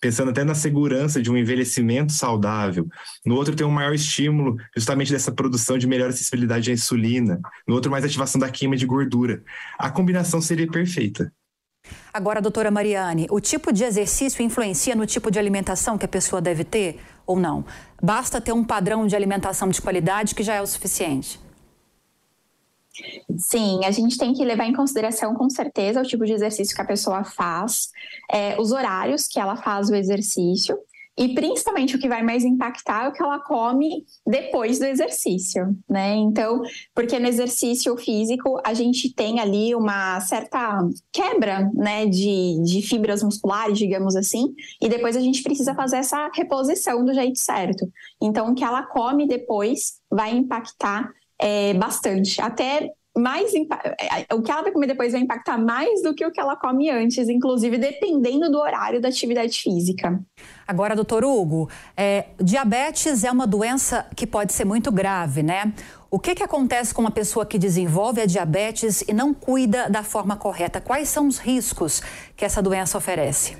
pensando 0.00 0.30
até 0.30 0.44
na 0.44 0.54
segurança 0.54 1.20
de 1.20 1.30
um 1.30 1.36
envelhecimento 1.36 2.12
saudável. 2.12 2.86
No 3.24 3.34
outro 3.34 3.56
tem 3.56 3.66
um 3.66 3.70
maior 3.70 3.94
estímulo 3.94 4.56
justamente 4.76 5.10
dessa 5.10 5.32
produção 5.32 5.76
de 5.78 5.86
melhor 5.86 6.10
acessibilidade 6.10 6.70
à 6.70 6.74
insulina. 6.74 7.40
No 7.66 7.74
outro 7.74 7.90
mais 7.90 8.04
ativação 8.04 8.38
da 8.38 8.50
queima 8.50 8.76
de 8.76 8.86
gordura. 8.86 9.42
A 9.78 9.90
combinação 9.90 10.40
seria 10.40 10.66
perfeita. 10.66 11.32
Agora, 12.12 12.40
doutora 12.40 12.70
Mariane, 12.70 13.26
o 13.30 13.40
tipo 13.40 13.72
de 13.72 13.84
exercício 13.84 14.42
influencia 14.42 14.94
no 14.94 15.06
tipo 15.06 15.30
de 15.30 15.38
alimentação 15.38 15.98
que 15.98 16.04
a 16.04 16.08
pessoa 16.08 16.40
deve 16.40 16.64
ter 16.64 17.00
ou 17.26 17.38
não? 17.38 17.64
Basta 18.02 18.40
ter 18.40 18.52
um 18.52 18.64
padrão 18.64 19.06
de 19.06 19.16
alimentação 19.16 19.68
de 19.68 19.80
qualidade 19.80 20.34
que 20.34 20.42
já 20.42 20.54
é 20.54 20.62
o 20.62 20.66
suficiente? 20.66 21.40
Sim, 23.36 23.84
a 23.84 23.90
gente 23.90 24.16
tem 24.16 24.32
que 24.32 24.44
levar 24.44 24.66
em 24.66 24.72
consideração 24.72 25.34
com 25.34 25.50
certeza 25.50 26.00
o 26.00 26.04
tipo 26.04 26.24
de 26.24 26.32
exercício 26.32 26.74
que 26.74 26.82
a 26.82 26.86
pessoa 26.86 27.24
faz, 27.24 27.90
é, 28.30 28.60
os 28.60 28.70
horários 28.70 29.26
que 29.26 29.40
ela 29.40 29.56
faz 29.56 29.90
o 29.90 29.94
exercício 29.94 30.78
e 31.16 31.34
principalmente 31.34 31.94
o 31.94 31.98
que 31.98 32.08
vai 32.08 32.22
mais 32.22 32.44
impactar 32.44 33.04
é 33.04 33.08
o 33.08 33.12
que 33.12 33.22
ela 33.22 33.38
come 33.38 34.04
depois 34.26 34.78
do 34.78 34.84
exercício, 34.84 35.76
né? 35.88 36.14
Então, 36.16 36.60
porque 36.94 37.18
no 37.20 37.28
exercício 37.28 37.96
físico 37.96 38.60
a 38.64 38.74
gente 38.74 39.14
tem 39.14 39.38
ali 39.38 39.74
uma 39.74 40.20
certa 40.20 40.78
quebra, 41.12 41.70
né, 41.74 42.06
de, 42.06 42.60
de 42.64 42.82
fibras 42.82 43.22
musculares, 43.22 43.78
digamos 43.78 44.16
assim, 44.16 44.54
e 44.80 44.88
depois 44.88 45.16
a 45.16 45.20
gente 45.20 45.42
precisa 45.42 45.74
fazer 45.74 45.98
essa 45.98 46.30
reposição 46.34 47.04
do 47.04 47.14
jeito 47.14 47.38
certo. 47.38 47.88
Então, 48.20 48.50
o 48.50 48.54
que 48.54 48.64
ela 48.64 48.82
come 48.82 49.28
depois 49.28 50.00
vai 50.10 50.34
impactar 50.34 51.08
é, 51.38 51.74
bastante. 51.74 52.40
Até 52.40 52.90
mais 53.16 53.52
o 54.32 54.42
que 54.42 54.50
ela 54.50 54.62
vai 54.62 54.72
comer 54.72 54.88
depois 54.88 55.12
vai 55.12 55.20
impactar 55.20 55.56
mais 55.56 56.02
do 56.02 56.14
que 56.14 56.26
o 56.26 56.32
que 56.32 56.40
ela 56.40 56.56
come 56.56 56.90
antes, 56.90 57.28
inclusive 57.28 57.78
dependendo 57.78 58.50
do 58.50 58.58
horário 58.58 59.00
da 59.00 59.08
atividade 59.08 59.58
física. 59.58 60.20
Agora, 60.66 60.96
doutor 60.96 61.24
Hugo, 61.24 61.70
é, 61.96 62.26
diabetes 62.40 63.22
é 63.22 63.30
uma 63.30 63.46
doença 63.46 64.06
que 64.16 64.26
pode 64.26 64.52
ser 64.52 64.64
muito 64.64 64.90
grave, 64.90 65.42
né? 65.42 65.72
O 66.10 66.18
que, 66.18 66.34
que 66.34 66.42
acontece 66.42 66.94
com 66.94 67.02
uma 67.02 67.10
pessoa 67.10 67.46
que 67.46 67.58
desenvolve 67.58 68.20
a 68.20 68.26
diabetes 68.26 69.02
e 69.02 69.12
não 69.12 69.32
cuida 69.32 69.88
da 69.88 70.02
forma 70.02 70.36
correta? 70.36 70.80
Quais 70.80 71.08
são 71.08 71.26
os 71.28 71.38
riscos 71.38 72.00
que 72.36 72.44
essa 72.44 72.62
doença 72.62 72.98
oferece? 72.98 73.56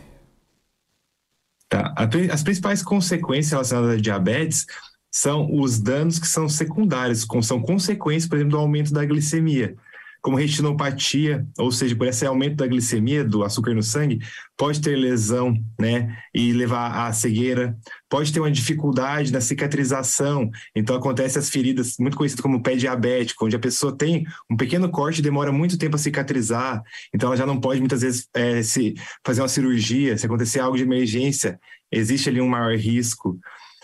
Tá. 1.69 1.95
As 2.33 2.43
principais 2.43 2.83
consequências 2.83 3.51
relacionadas 3.51 3.99
à 3.99 4.01
diabetes 4.01 4.67
são 5.15 5.49
os 5.49 5.79
danos 5.79 6.19
que 6.19 6.27
são 6.27 6.49
secundários, 6.49 7.25
são 7.43 7.63
consequências, 7.63 8.29
por 8.29 8.35
exemplo, 8.35 8.51
do 8.51 8.59
aumento 8.59 8.93
da 8.93 9.05
glicemia. 9.05 9.77
Como 10.21 10.37
retinopatia, 10.37 11.47
ou 11.57 11.71
seja, 11.71 11.95
por 11.95 12.09
esse 12.09 12.27
aumento 12.27 12.57
da 12.57 12.67
glicemia, 12.67 13.23
do 13.23 13.45
açúcar 13.45 13.75
no 13.75 13.83
sangue, 13.83 14.19
pode 14.57 14.81
ter 14.81 14.97
lesão, 14.97 15.55
né, 15.79 16.17
e 16.35 16.53
levar 16.53 17.07
à 17.07 17.13
cegueira, 17.13 17.77
pode 18.11 18.33
ter 18.33 18.41
uma 18.41 18.51
dificuldade 18.51 19.33
na 19.33 19.41
cicatrização, 19.41 20.51
então 20.75 20.97
acontece 20.97 21.39
as 21.39 21.49
feridas, 21.49 21.95
muito 22.01 22.17
conhecidas 22.17 22.43
como 22.43 22.63
pé 22.63 22.75
diabético, 22.75 23.47
onde 23.47 23.55
a 23.55 23.61
pessoa 23.61 23.97
tem 23.97 24.25
um 24.51 24.57
pequeno 24.57 24.91
corte 24.91 25.21
e 25.21 25.23
demora 25.23 25.53
muito 25.53 25.79
tempo 25.79 25.95
a 25.95 25.99
cicatrizar, 25.99 26.83
então 27.15 27.29
ela 27.29 27.37
já 27.37 27.47
não 27.47 27.61
pode 27.61 27.79
muitas 27.79 28.01
vezes 28.01 28.27
é, 28.35 28.65
se 28.65 28.95
fazer 29.25 29.43
uma 29.43 29.49
cirurgia, 29.49 30.19
se 30.19 30.27
acontecer 30.27 30.59
algo 30.59 30.77
de 30.77 30.83
emergência, 30.83 31.61
existe 31.93 32.29
ali 32.29 32.41
um 32.41 32.49
maior 32.49 32.75
risco. 32.77 33.39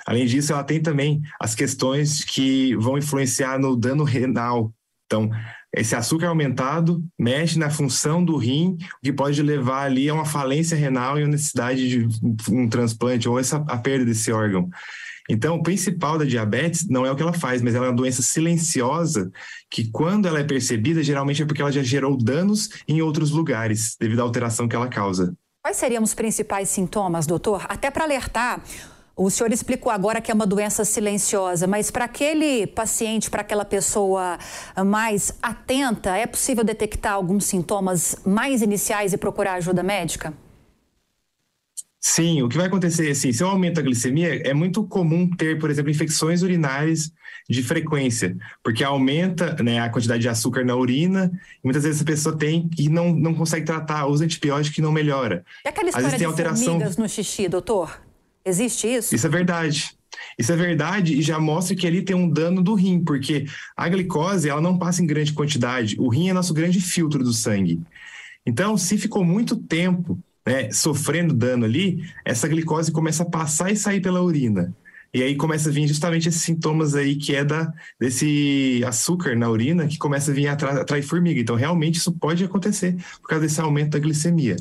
Além 0.07 0.27
disso, 0.27 0.53
ela 0.53 0.65
tem 0.65 0.81
também 0.81 1.21
as 1.41 1.55
questões 1.55 2.25
que 2.25 2.75
vão 2.77 2.99
influenciar 2.99 3.59
no 3.59 3.77
dano 3.77 4.05
renal. 4.05 4.73
Então, 5.07 5.31
esse 5.75 5.95
açúcar 5.95 6.29
aumentado 6.29 7.05
mexe 7.19 7.59
na 7.59 7.71
função 7.71 8.25
do 8.25 8.37
rim, 8.37 8.77
o 8.99 9.05
que 9.05 9.13
pode 9.13 9.41
levar 9.43 9.85
ali 9.85 10.09
a 10.09 10.15
uma 10.15 10.25
falência 10.25 10.77
renal 10.77 11.19
e 11.19 11.23
a 11.23 11.29
necessidade 11.29 11.89
de 11.89 12.53
um 12.53 12.69
transplante 12.69 13.29
ou 13.29 13.39
essa, 13.39 13.65
a 13.69 13.77
perda 13.77 14.05
desse 14.05 14.33
órgão. 14.33 14.69
Então, 15.29 15.55
o 15.55 15.63
principal 15.63 16.19
da 16.19 16.25
diabetes 16.25 16.89
não 16.89 17.07
é 17.07 17.13
o 17.13 17.15
que 17.15 17.23
ela 17.23 17.33
faz, 17.33 17.63
mas 17.63 17.77
ela 17.77 17.87
é 17.87 17.89
uma 17.89 17.95
doença 17.95 18.21
silenciosa 18.21 19.31
que, 19.71 19.89
quando 19.89 20.27
ela 20.27 20.41
é 20.41 20.45
percebida, 20.45 21.05
geralmente 21.05 21.41
é 21.41 21.47
porque 21.47 21.63
ela 21.63 21.71
já 21.71 21.85
gerou 21.85 22.17
danos 22.17 22.69
em 22.89 23.01
outros 23.01 23.31
lugares, 23.31 23.97
devido 23.99 24.19
à 24.19 24.23
alteração 24.25 24.67
que 24.67 24.75
ela 24.75 24.89
causa. 24.89 25.33
Quais 25.63 25.77
seriam 25.77 26.03
os 26.03 26.15
principais 26.15 26.69
sintomas, 26.69 27.29
doutor? 27.29 27.65
Até 27.69 27.93
para 27.93 28.03
alertar 28.03 28.61
o 29.23 29.29
senhor 29.29 29.53
explicou 29.53 29.93
agora 29.93 30.19
que 30.19 30.31
é 30.31 30.35
uma 30.35 30.47
doença 30.47 30.83
silenciosa, 30.83 31.67
mas 31.67 31.91
para 31.91 32.07
aquele 32.07 32.67
paciente, 32.67 33.31
para 33.31 33.43
aquela 33.43 33.67
pessoa 33.67 34.39
mais 34.87 35.31
atenta, 35.43 36.17
é 36.17 36.27
possível 36.27 36.65
detectar 36.65 37.13
alguns 37.13 37.45
sintomas 37.45 38.17
mais 38.25 38.63
iniciais 38.63 39.13
e 39.13 39.19
procurar 39.19 39.55
ajuda 39.55 39.83
médica? 39.83 40.33
Sim, 42.01 42.41
o 42.41 42.49
que 42.49 42.57
vai 42.57 42.67
acontecer 42.67 43.11
assim, 43.11 43.31
se 43.31 43.43
eu 43.43 43.49
aumento 43.49 43.79
a 43.79 43.83
glicemia, 43.83 44.41
é 44.43 44.55
muito 44.55 44.85
comum 44.85 45.29
ter, 45.29 45.59
por 45.59 45.71
exemplo, 45.71 45.91
infecções 45.91 46.41
urinárias 46.41 47.13
de 47.47 47.63
frequência, 47.63 48.35
porque 48.65 48.83
aumenta 48.83 49.55
né, 49.63 49.81
a 49.81 49.91
quantidade 49.91 50.23
de 50.23 50.31
açúcar 50.31 50.65
na 50.65 50.75
urina, 50.75 51.31
e 51.63 51.67
muitas 51.67 51.83
vezes 51.83 52.01
a 52.01 52.05
pessoa 52.07 52.39
tem 52.39 52.71
e 52.79 52.89
não, 52.89 53.13
não 53.13 53.35
consegue 53.35 53.67
tratar, 53.67 54.07
usa 54.07 54.25
antibiótico 54.25 54.81
e 54.81 54.83
não 54.83 54.91
melhora. 54.93 55.45
E 55.63 55.69
aquela 55.69 55.91
história 55.91 56.07
Às 56.07 56.13
vezes 56.15 56.27
tem 56.27 56.27
de 56.27 56.41
alteração... 56.41 56.65
formigas 56.65 56.97
no 56.97 57.07
xixi, 57.07 57.49
doutor? 57.49 58.01
Existe 58.45 58.87
isso? 58.87 59.15
Isso 59.15 59.27
é 59.27 59.31
verdade. 59.31 59.91
Isso 60.39 60.53
é 60.53 60.57
verdade 60.57 61.15
e 61.15 61.23
já 61.23 61.39
mostra 61.39 61.77
que 61.77 61.87
ali 61.87 62.03
tem 62.03 62.17
um 62.17 62.29
dano 62.29 62.63
do 62.63 62.75
rim, 62.75 63.03
porque 63.03 63.47
a 63.77 63.89
glicose 63.89 64.49
ela 64.49 64.61
não 64.61 64.79
passa 64.79 65.03
em 65.03 65.07
grande 65.07 65.33
quantidade. 65.33 65.97
O 65.99 66.09
rim 66.09 66.29
é 66.29 66.33
nosso 66.33 66.55
grande 66.55 66.81
filtro 66.81 67.23
do 67.23 67.33
sangue. 67.33 67.81
Então, 68.45 68.77
se 68.77 68.97
ficou 68.97 69.25
muito 69.25 69.57
tempo 69.57 70.19
né, 70.47 70.71
sofrendo 70.73 71.35
dano 71.35 71.65
ali, 71.65 72.03
essa 72.25 72.49
glicose 72.49 72.91
começa 72.91 73.23
a 73.23 73.31
passar 73.31 73.71
e 73.71 73.77
sair 73.77 74.01
pela 74.01 74.23
urina. 74.23 74.75
E 75.13 75.23
aí 75.23 75.35
começa 75.35 75.69
a 75.69 75.73
vir 75.73 75.89
justamente 75.89 76.29
esses 76.29 76.43
sintomas 76.43 76.95
aí 76.95 77.17
que 77.17 77.35
é 77.35 77.45
da, 77.45 77.73
desse 77.99 78.81
açúcar 78.87 79.37
na 79.37 79.51
urina 79.51 79.89
que 79.89 79.99
começa 79.99 80.31
a 80.31 80.35
vir 80.35 80.47
atrair, 80.47 81.03
formiga. 81.03 81.41
Então, 81.41 81.57
realmente, 81.57 81.97
isso 81.97 82.13
pode 82.13 82.45
acontecer 82.45 82.97
por 83.21 83.29
causa 83.29 83.45
desse 83.45 83.61
aumento 83.61 83.91
da 83.91 83.99
glicemia. 83.99 84.57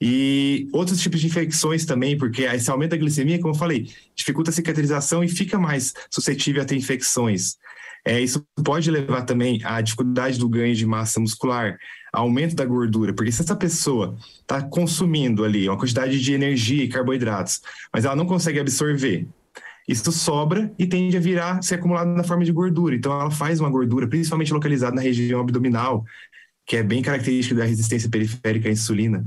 E 0.00 0.68
outros 0.72 1.00
tipos 1.00 1.20
de 1.20 1.26
infecções 1.26 1.84
também, 1.84 2.16
porque 2.16 2.42
esse 2.42 2.70
aumento 2.70 2.90
da 2.92 2.96
glicemia, 2.96 3.38
como 3.40 3.52
eu 3.52 3.58
falei, 3.58 3.90
dificulta 4.14 4.50
a 4.50 4.52
cicatrização 4.52 5.24
e 5.24 5.28
fica 5.28 5.58
mais 5.58 5.92
suscetível 6.10 6.62
a 6.62 6.64
ter 6.64 6.76
infecções. 6.76 7.56
É, 8.04 8.20
isso 8.20 8.46
pode 8.64 8.90
levar 8.90 9.22
também 9.22 9.60
à 9.64 9.80
dificuldade 9.80 10.38
do 10.38 10.48
ganho 10.48 10.74
de 10.74 10.86
massa 10.86 11.18
muscular, 11.18 11.76
aumento 12.12 12.54
da 12.54 12.64
gordura, 12.64 13.12
porque 13.12 13.32
se 13.32 13.42
essa 13.42 13.56
pessoa 13.56 14.16
está 14.40 14.62
consumindo 14.62 15.44
ali 15.44 15.68
uma 15.68 15.76
quantidade 15.76 16.20
de 16.20 16.32
energia 16.32 16.84
e 16.84 16.88
carboidratos, 16.88 17.60
mas 17.92 18.04
ela 18.04 18.16
não 18.16 18.24
consegue 18.24 18.60
absorver, 18.60 19.26
isso 19.88 20.12
sobra 20.12 20.70
e 20.78 20.86
tende 20.86 21.16
a 21.16 21.20
virar, 21.20 21.62
ser 21.62 21.76
acumulado 21.76 22.08
na 22.08 22.22
forma 22.22 22.44
de 22.44 22.52
gordura. 22.52 22.94
Então 22.94 23.10
ela 23.10 23.30
faz 23.30 23.58
uma 23.58 23.70
gordura, 23.70 24.06
principalmente 24.06 24.52
localizada 24.52 24.94
na 24.94 25.00
região 25.00 25.40
abdominal, 25.40 26.04
que 26.66 26.76
é 26.76 26.82
bem 26.82 27.00
característica 27.00 27.58
da 27.58 27.64
resistência 27.64 28.10
periférica 28.10 28.68
à 28.68 28.72
insulina. 28.72 29.24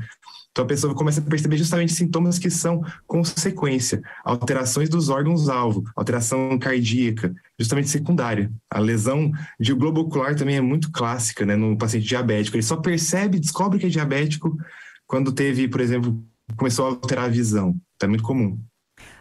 Então 0.51 0.65
a 0.65 0.67
pessoa 0.67 0.93
começa 0.93 1.21
a 1.21 1.23
perceber 1.23 1.57
justamente 1.57 1.93
sintomas 1.93 2.37
que 2.37 2.49
são 2.49 2.83
consequência, 3.07 4.01
alterações 4.23 4.89
dos 4.89 5.07
órgãos-alvo, 5.07 5.83
alteração 5.95 6.59
cardíaca, 6.59 7.33
justamente 7.57 7.89
secundária. 7.89 8.51
A 8.69 8.79
lesão 8.79 9.31
de 9.57 9.73
globo 9.73 10.01
ocular 10.01 10.35
também 10.35 10.57
é 10.57 10.61
muito 10.61 10.91
clássica 10.91 11.45
né, 11.45 11.55
no 11.55 11.77
paciente 11.77 12.05
diabético. 12.05 12.57
Ele 12.57 12.63
só 12.63 12.75
percebe, 12.75 13.39
descobre 13.39 13.79
que 13.79 13.85
é 13.85 13.89
diabético 13.89 14.57
quando 15.07 15.31
teve, 15.31 15.69
por 15.69 15.79
exemplo, 15.79 16.21
começou 16.57 16.85
a 16.85 16.89
alterar 16.89 17.25
a 17.25 17.29
visão. 17.29 17.75
Então 17.95 18.07
é 18.07 18.09
muito 18.09 18.23
comum. 18.23 18.59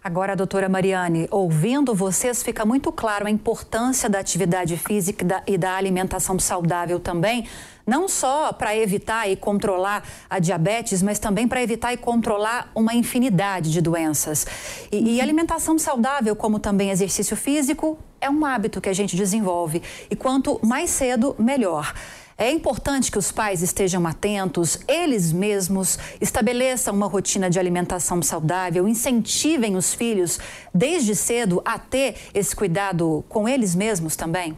Agora, 0.03 0.35
doutora 0.35 0.67
Mariane, 0.67 1.29
ouvindo 1.31 1.95
vocês, 1.95 2.43
fica 2.43 2.65
muito 2.65 2.91
claro 2.91 3.27
a 3.27 3.31
importância 3.31 4.09
da 4.09 4.19
atividade 4.19 4.79
física 4.79 5.43
e 5.47 5.59
da 5.59 5.77
alimentação 5.77 6.39
saudável 6.39 6.99
também, 6.99 7.47
não 7.87 8.09
só 8.09 8.51
para 8.51 8.75
evitar 8.75 9.29
e 9.29 9.37
controlar 9.37 10.03
a 10.31 10.39
diabetes, 10.39 11.03
mas 11.03 11.19
também 11.19 11.47
para 11.47 11.63
evitar 11.63 11.93
e 11.93 11.99
controlar 11.99 12.71
uma 12.75 12.95
infinidade 12.95 13.71
de 13.71 13.83
doenças. 13.83 14.47
E, 14.91 15.17
e 15.17 15.21
alimentação 15.21 15.79
saudável, 15.79 16.35
como 16.35 16.59
também 16.59 16.89
exercício 16.89 17.37
físico, 17.37 17.99
é 18.23 18.31
um 18.31 18.47
hábito 18.47 18.81
que 18.81 18.89
a 18.89 18.95
gente 18.95 19.15
desenvolve. 19.15 19.83
E 20.11 20.17
quanto 20.17 20.59
mais 20.63 20.89
cedo, 20.89 21.37
melhor. 21.39 21.93
É 22.41 22.51
importante 22.51 23.13
que 23.13 23.19
os 23.19 23.31
pais 23.31 23.61
estejam 23.61 24.07
atentos, 24.07 24.79
eles 24.89 25.31
mesmos 25.31 25.99
estabeleçam 26.23 26.95
uma 26.95 27.07
rotina 27.07 27.51
de 27.51 27.59
alimentação 27.59 28.23
saudável, 28.23 28.89
incentivem 28.89 29.77
os 29.77 29.93
filhos 29.93 30.39
desde 30.75 31.15
cedo 31.15 31.61
a 31.67 31.79
ter 31.79 32.17
esse 32.33 32.57
cuidado 32.57 33.23
com 33.29 33.47
eles 33.47 33.75
mesmos 33.75 34.17
também? 34.17 34.57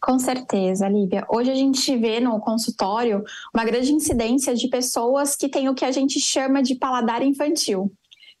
Com 0.00 0.18
certeza, 0.18 0.88
Lívia. 0.88 1.26
Hoje 1.28 1.50
a 1.50 1.54
gente 1.54 1.94
vê 1.98 2.18
no 2.18 2.40
consultório 2.40 3.22
uma 3.54 3.66
grande 3.66 3.92
incidência 3.92 4.54
de 4.54 4.68
pessoas 4.68 5.36
que 5.36 5.50
têm 5.50 5.68
o 5.68 5.74
que 5.74 5.84
a 5.84 5.92
gente 5.92 6.18
chama 6.18 6.62
de 6.62 6.76
paladar 6.76 7.22
infantil. 7.22 7.92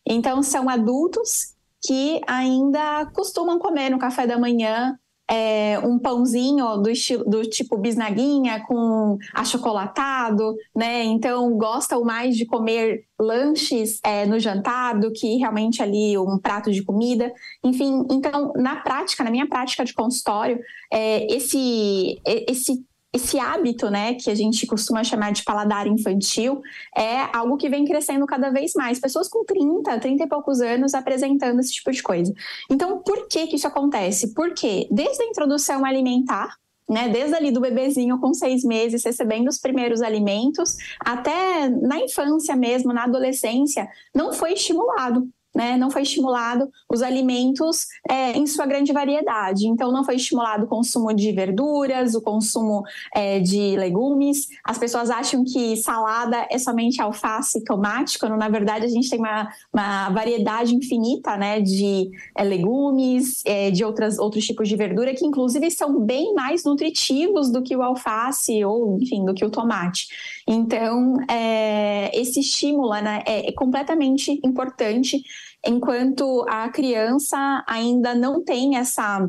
Então, 0.06 0.42
são 0.42 0.70
adultos 0.70 1.54
que 1.86 2.22
ainda 2.26 3.04
costumam 3.12 3.58
comer 3.58 3.90
no 3.90 3.98
café 3.98 4.26
da 4.26 4.38
manhã 4.38 4.98
é, 5.30 5.78
um 5.80 5.98
pãozinho 5.98 6.78
do, 6.78 6.90
estilo, 6.90 7.24
do 7.24 7.42
tipo 7.42 7.76
bisnaguinha 7.76 8.64
com 8.66 9.18
achocolatado, 9.34 10.56
né? 10.74 11.04
Então 11.04 11.56
gostam 11.56 12.02
mais 12.02 12.36
de 12.36 12.46
comer 12.46 13.04
lanches 13.18 14.00
é, 14.02 14.24
no 14.24 14.38
jantar 14.38 14.98
do 14.98 15.12
que 15.12 15.36
realmente 15.36 15.82
ali 15.82 16.16
um 16.16 16.38
prato 16.38 16.72
de 16.72 16.82
comida. 16.82 17.32
Enfim, 17.62 18.06
então 18.10 18.52
na 18.56 18.76
prática, 18.76 19.22
na 19.22 19.30
minha 19.30 19.46
prática 19.46 19.84
de 19.84 19.92
consultório, 19.92 20.58
é, 20.92 21.26
esse 21.32 22.20
esse 22.24 22.84
esse 23.12 23.38
hábito, 23.38 23.90
né, 23.90 24.14
que 24.14 24.30
a 24.30 24.34
gente 24.34 24.66
costuma 24.66 25.02
chamar 25.02 25.32
de 25.32 25.42
paladar 25.42 25.86
infantil, 25.86 26.60
é 26.96 27.34
algo 27.34 27.56
que 27.56 27.68
vem 27.68 27.86
crescendo 27.86 28.26
cada 28.26 28.50
vez 28.50 28.74
mais. 28.74 29.00
Pessoas 29.00 29.28
com 29.28 29.44
30, 29.44 29.98
30 29.98 30.24
e 30.24 30.28
poucos 30.28 30.60
anos 30.60 30.94
apresentando 30.94 31.60
esse 31.60 31.72
tipo 31.72 31.90
de 31.90 32.02
coisa. 32.02 32.32
Então, 32.70 32.98
por 33.02 33.26
que 33.28 33.46
que 33.46 33.56
isso 33.56 33.66
acontece? 33.66 34.34
Porque 34.34 34.86
desde 34.90 35.22
a 35.22 35.26
introdução 35.26 35.84
alimentar, 35.84 36.54
né, 36.88 37.08
desde 37.08 37.34
ali 37.34 37.50
do 37.50 37.60
bebezinho 37.60 38.18
com 38.18 38.32
seis 38.32 38.64
meses 38.64 39.04
recebendo 39.04 39.48
os 39.48 39.58
primeiros 39.58 40.00
alimentos, 40.00 40.76
até 41.00 41.68
na 41.68 41.98
infância 41.98 42.56
mesmo, 42.56 42.92
na 42.92 43.04
adolescência, 43.04 43.88
não 44.14 44.32
foi 44.32 44.52
estimulado 44.52 45.28
né, 45.58 45.76
não 45.76 45.90
foi 45.90 46.02
estimulado 46.02 46.70
os 46.88 47.02
alimentos 47.02 47.88
é, 48.08 48.30
em 48.38 48.46
sua 48.46 48.64
grande 48.64 48.92
variedade. 48.92 49.66
Então, 49.66 49.90
não 49.90 50.04
foi 50.04 50.14
estimulado 50.14 50.66
o 50.66 50.68
consumo 50.68 51.12
de 51.12 51.32
verduras, 51.32 52.14
o 52.14 52.22
consumo 52.22 52.84
é, 53.12 53.40
de 53.40 53.76
legumes. 53.76 54.46
As 54.62 54.78
pessoas 54.78 55.10
acham 55.10 55.42
que 55.42 55.76
salada 55.78 56.46
é 56.48 56.58
somente 56.58 57.02
alface 57.02 57.58
e 57.58 57.64
tomate, 57.64 58.20
quando 58.20 58.36
na 58.36 58.48
verdade 58.48 58.84
a 58.86 58.88
gente 58.88 59.10
tem 59.10 59.18
uma, 59.18 59.48
uma 59.72 60.10
variedade 60.10 60.76
infinita 60.76 61.36
né, 61.36 61.60
de 61.60 62.08
é, 62.36 62.44
legumes, 62.44 63.42
é, 63.44 63.72
de 63.72 63.84
outras, 63.84 64.16
outros 64.16 64.44
tipos 64.44 64.68
de 64.68 64.76
verdura, 64.76 65.12
que 65.12 65.26
inclusive 65.26 65.68
são 65.72 66.00
bem 66.00 66.34
mais 66.34 66.62
nutritivos 66.62 67.50
do 67.50 67.62
que 67.62 67.74
o 67.74 67.82
alface 67.82 68.64
ou, 68.64 68.96
enfim, 69.00 69.24
do 69.24 69.34
que 69.34 69.44
o 69.44 69.50
tomate. 69.50 70.06
Então, 70.46 71.16
é, 71.28 72.12
esse 72.14 72.38
estímulo 72.38 72.94
né, 72.94 73.24
é, 73.26 73.48
é 73.48 73.52
completamente 73.52 74.38
importante 74.44 75.20
enquanto 75.66 76.44
a 76.48 76.68
criança 76.68 77.64
ainda 77.66 78.14
não 78.14 78.42
tem 78.42 78.76
essa, 78.76 79.28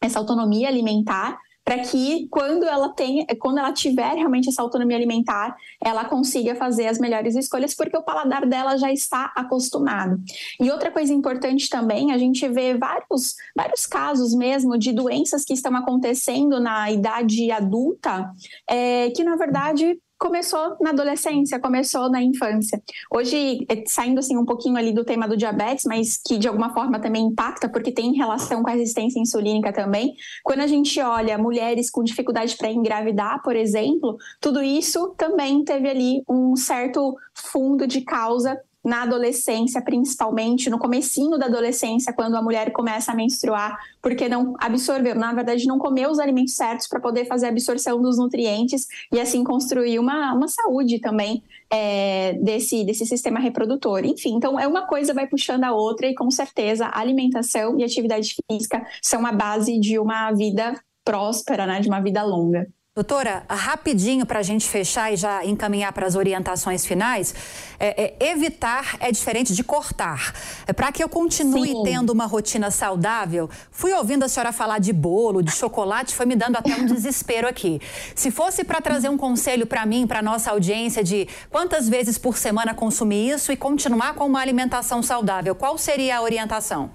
essa 0.00 0.18
autonomia 0.18 0.68
alimentar 0.68 1.38
para 1.64 1.78
que 1.78 2.28
quando 2.28 2.64
ela 2.64 2.90
tem, 2.90 3.24
quando 3.40 3.58
ela 3.58 3.72
tiver 3.72 4.14
realmente 4.14 4.50
essa 4.50 4.60
autonomia 4.60 4.96
alimentar, 4.96 5.56
ela 5.82 6.04
consiga 6.04 6.54
fazer 6.54 6.86
as 6.86 6.98
melhores 6.98 7.34
escolhas, 7.34 7.74
porque 7.74 7.96
o 7.96 8.02
paladar 8.02 8.46
dela 8.46 8.76
já 8.76 8.92
está 8.92 9.32
acostumado. 9.34 10.20
E 10.60 10.70
outra 10.70 10.90
coisa 10.90 11.12
importante 11.14 11.70
também, 11.70 12.12
a 12.12 12.18
gente 12.18 12.46
vê 12.48 12.76
vários, 12.76 13.34
vários 13.56 13.86
casos 13.86 14.34
mesmo 14.34 14.76
de 14.76 14.92
doenças 14.92 15.44
que 15.44 15.54
estão 15.54 15.74
acontecendo 15.74 16.60
na 16.60 16.90
idade 16.90 17.50
adulta, 17.50 18.30
é, 18.68 19.10
que 19.10 19.24
na 19.24 19.36
verdade 19.36 19.98
começou 20.18 20.76
na 20.80 20.90
adolescência, 20.90 21.60
começou 21.60 22.10
na 22.10 22.22
infância. 22.22 22.82
Hoje, 23.10 23.66
é, 23.68 23.84
saindo 23.86 24.18
assim 24.18 24.36
um 24.36 24.44
pouquinho 24.44 24.76
ali 24.76 24.92
do 24.92 25.04
tema 25.04 25.28
do 25.28 25.36
diabetes, 25.36 25.84
mas 25.86 26.16
que 26.16 26.38
de 26.38 26.48
alguma 26.48 26.72
forma 26.72 27.00
também 27.00 27.26
impacta, 27.26 27.68
porque 27.68 27.92
tem 27.92 28.14
relação 28.14 28.62
com 28.62 28.70
a 28.70 28.74
resistência 28.74 29.20
insulínica 29.20 29.72
também. 29.72 30.14
Quando 30.42 30.60
a 30.60 30.66
gente 30.66 31.00
olha 31.00 31.36
mulheres 31.38 31.90
com 31.90 32.02
dificuldade 32.02 32.56
para 32.56 32.70
engravidar, 32.70 33.42
por 33.42 33.56
exemplo, 33.56 34.16
tudo 34.40 34.62
isso 34.62 35.14
também 35.16 35.64
teve 35.64 35.88
ali 35.88 36.22
um 36.28 36.56
certo 36.56 37.16
fundo 37.34 37.86
de 37.86 38.00
causa 38.00 38.58
na 38.84 39.02
adolescência, 39.02 39.80
principalmente 39.80 40.68
no 40.68 40.78
comecinho 40.78 41.38
da 41.38 41.46
adolescência, 41.46 42.12
quando 42.12 42.36
a 42.36 42.42
mulher 42.42 42.70
começa 42.70 43.12
a 43.12 43.14
menstruar, 43.14 43.78
porque 44.02 44.28
não 44.28 44.54
absorveu, 44.58 45.14
na 45.14 45.32
verdade, 45.32 45.66
não 45.66 45.78
comeu 45.78 46.10
os 46.10 46.18
alimentos 46.18 46.54
certos 46.54 46.86
para 46.86 47.00
poder 47.00 47.24
fazer 47.24 47.46
a 47.46 47.48
absorção 47.48 48.00
dos 48.02 48.18
nutrientes 48.18 48.86
e 49.10 49.18
assim 49.18 49.42
construir 49.42 49.98
uma, 49.98 50.34
uma 50.34 50.48
saúde 50.48 50.98
também 50.98 51.42
é, 51.70 52.34
desse, 52.34 52.84
desse 52.84 53.06
sistema 53.06 53.40
reprodutor. 53.40 54.04
Enfim, 54.04 54.34
então 54.36 54.60
é 54.60 54.68
uma 54.68 54.86
coisa 54.86 55.14
vai 55.14 55.26
puxando 55.26 55.64
a 55.64 55.72
outra 55.72 56.06
e 56.06 56.14
com 56.14 56.30
certeza 56.30 56.90
alimentação 56.92 57.78
e 57.78 57.84
atividade 57.84 58.34
física 58.50 58.86
são 59.02 59.24
a 59.24 59.32
base 59.32 59.78
de 59.80 59.98
uma 59.98 60.30
vida 60.32 60.78
próspera, 61.04 61.66
né, 61.66 61.80
de 61.80 61.88
uma 61.88 62.00
vida 62.00 62.22
longa. 62.22 62.66
Doutora, 62.96 63.42
rapidinho 63.50 64.24
para 64.24 64.38
a 64.38 64.42
gente 64.44 64.68
fechar 64.68 65.12
e 65.12 65.16
já 65.16 65.44
encaminhar 65.44 65.92
para 65.92 66.06
as 66.06 66.14
orientações 66.14 66.86
finais, 66.86 67.34
é, 67.76 68.04
é, 68.04 68.30
evitar 68.30 68.96
é 69.00 69.10
diferente 69.10 69.52
de 69.52 69.64
cortar. 69.64 70.32
É, 70.64 70.72
para 70.72 70.92
que 70.92 71.02
eu 71.02 71.08
continue 71.08 71.72
Sim. 71.72 71.82
tendo 71.82 72.10
uma 72.10 72.24
rotina 72.24 72.70
saudável, 72.70 73.50
fui 73.72 73.92
ouvindo 73.92 74.22
a 74.22 74.28
senhora 74.28 74.52
falar 74.52 74.78
de 74.78 74.92
bolo, 74.92 75.42
de 75.42 75.50
chocolate, 75.50 76.14
foi 76.14 76.24
me 76.24 76.36
dando 76.36 76.54
até 76.54 76.72
um 76.76 76.86
desespero 76.86 77.48
aqui. 77.48 77.80
Se 78.14 78.30
fosse 78.30 78.62
para 78.62 78.80
trazer 78.80 79.08
um 79.08 79.16
conselho 79.16 79.66
para 79.66 79.84
mim, 79.84 80.06
para 80.06 80.22
nossa 80.22 80.52
audiência, 80.52 81.02
de 81.02 81.26
quantas 81.50 81.88
vezes 81.88 82.16
por 82.16 82.38
semana 82.38 82.74
consumir 82.74 83.30
isso 83.30 83.50
e 83.50 83.56
continuar 83.56 84.14
com 84.14 84.24
uma 84.24 84.38
alimentação 84.38 85.02
saudável, 85.02 85.52
qual 85.56 85.76
seria 85.76 86.18
a 86.18 86.22
orientação? 86.22 86.92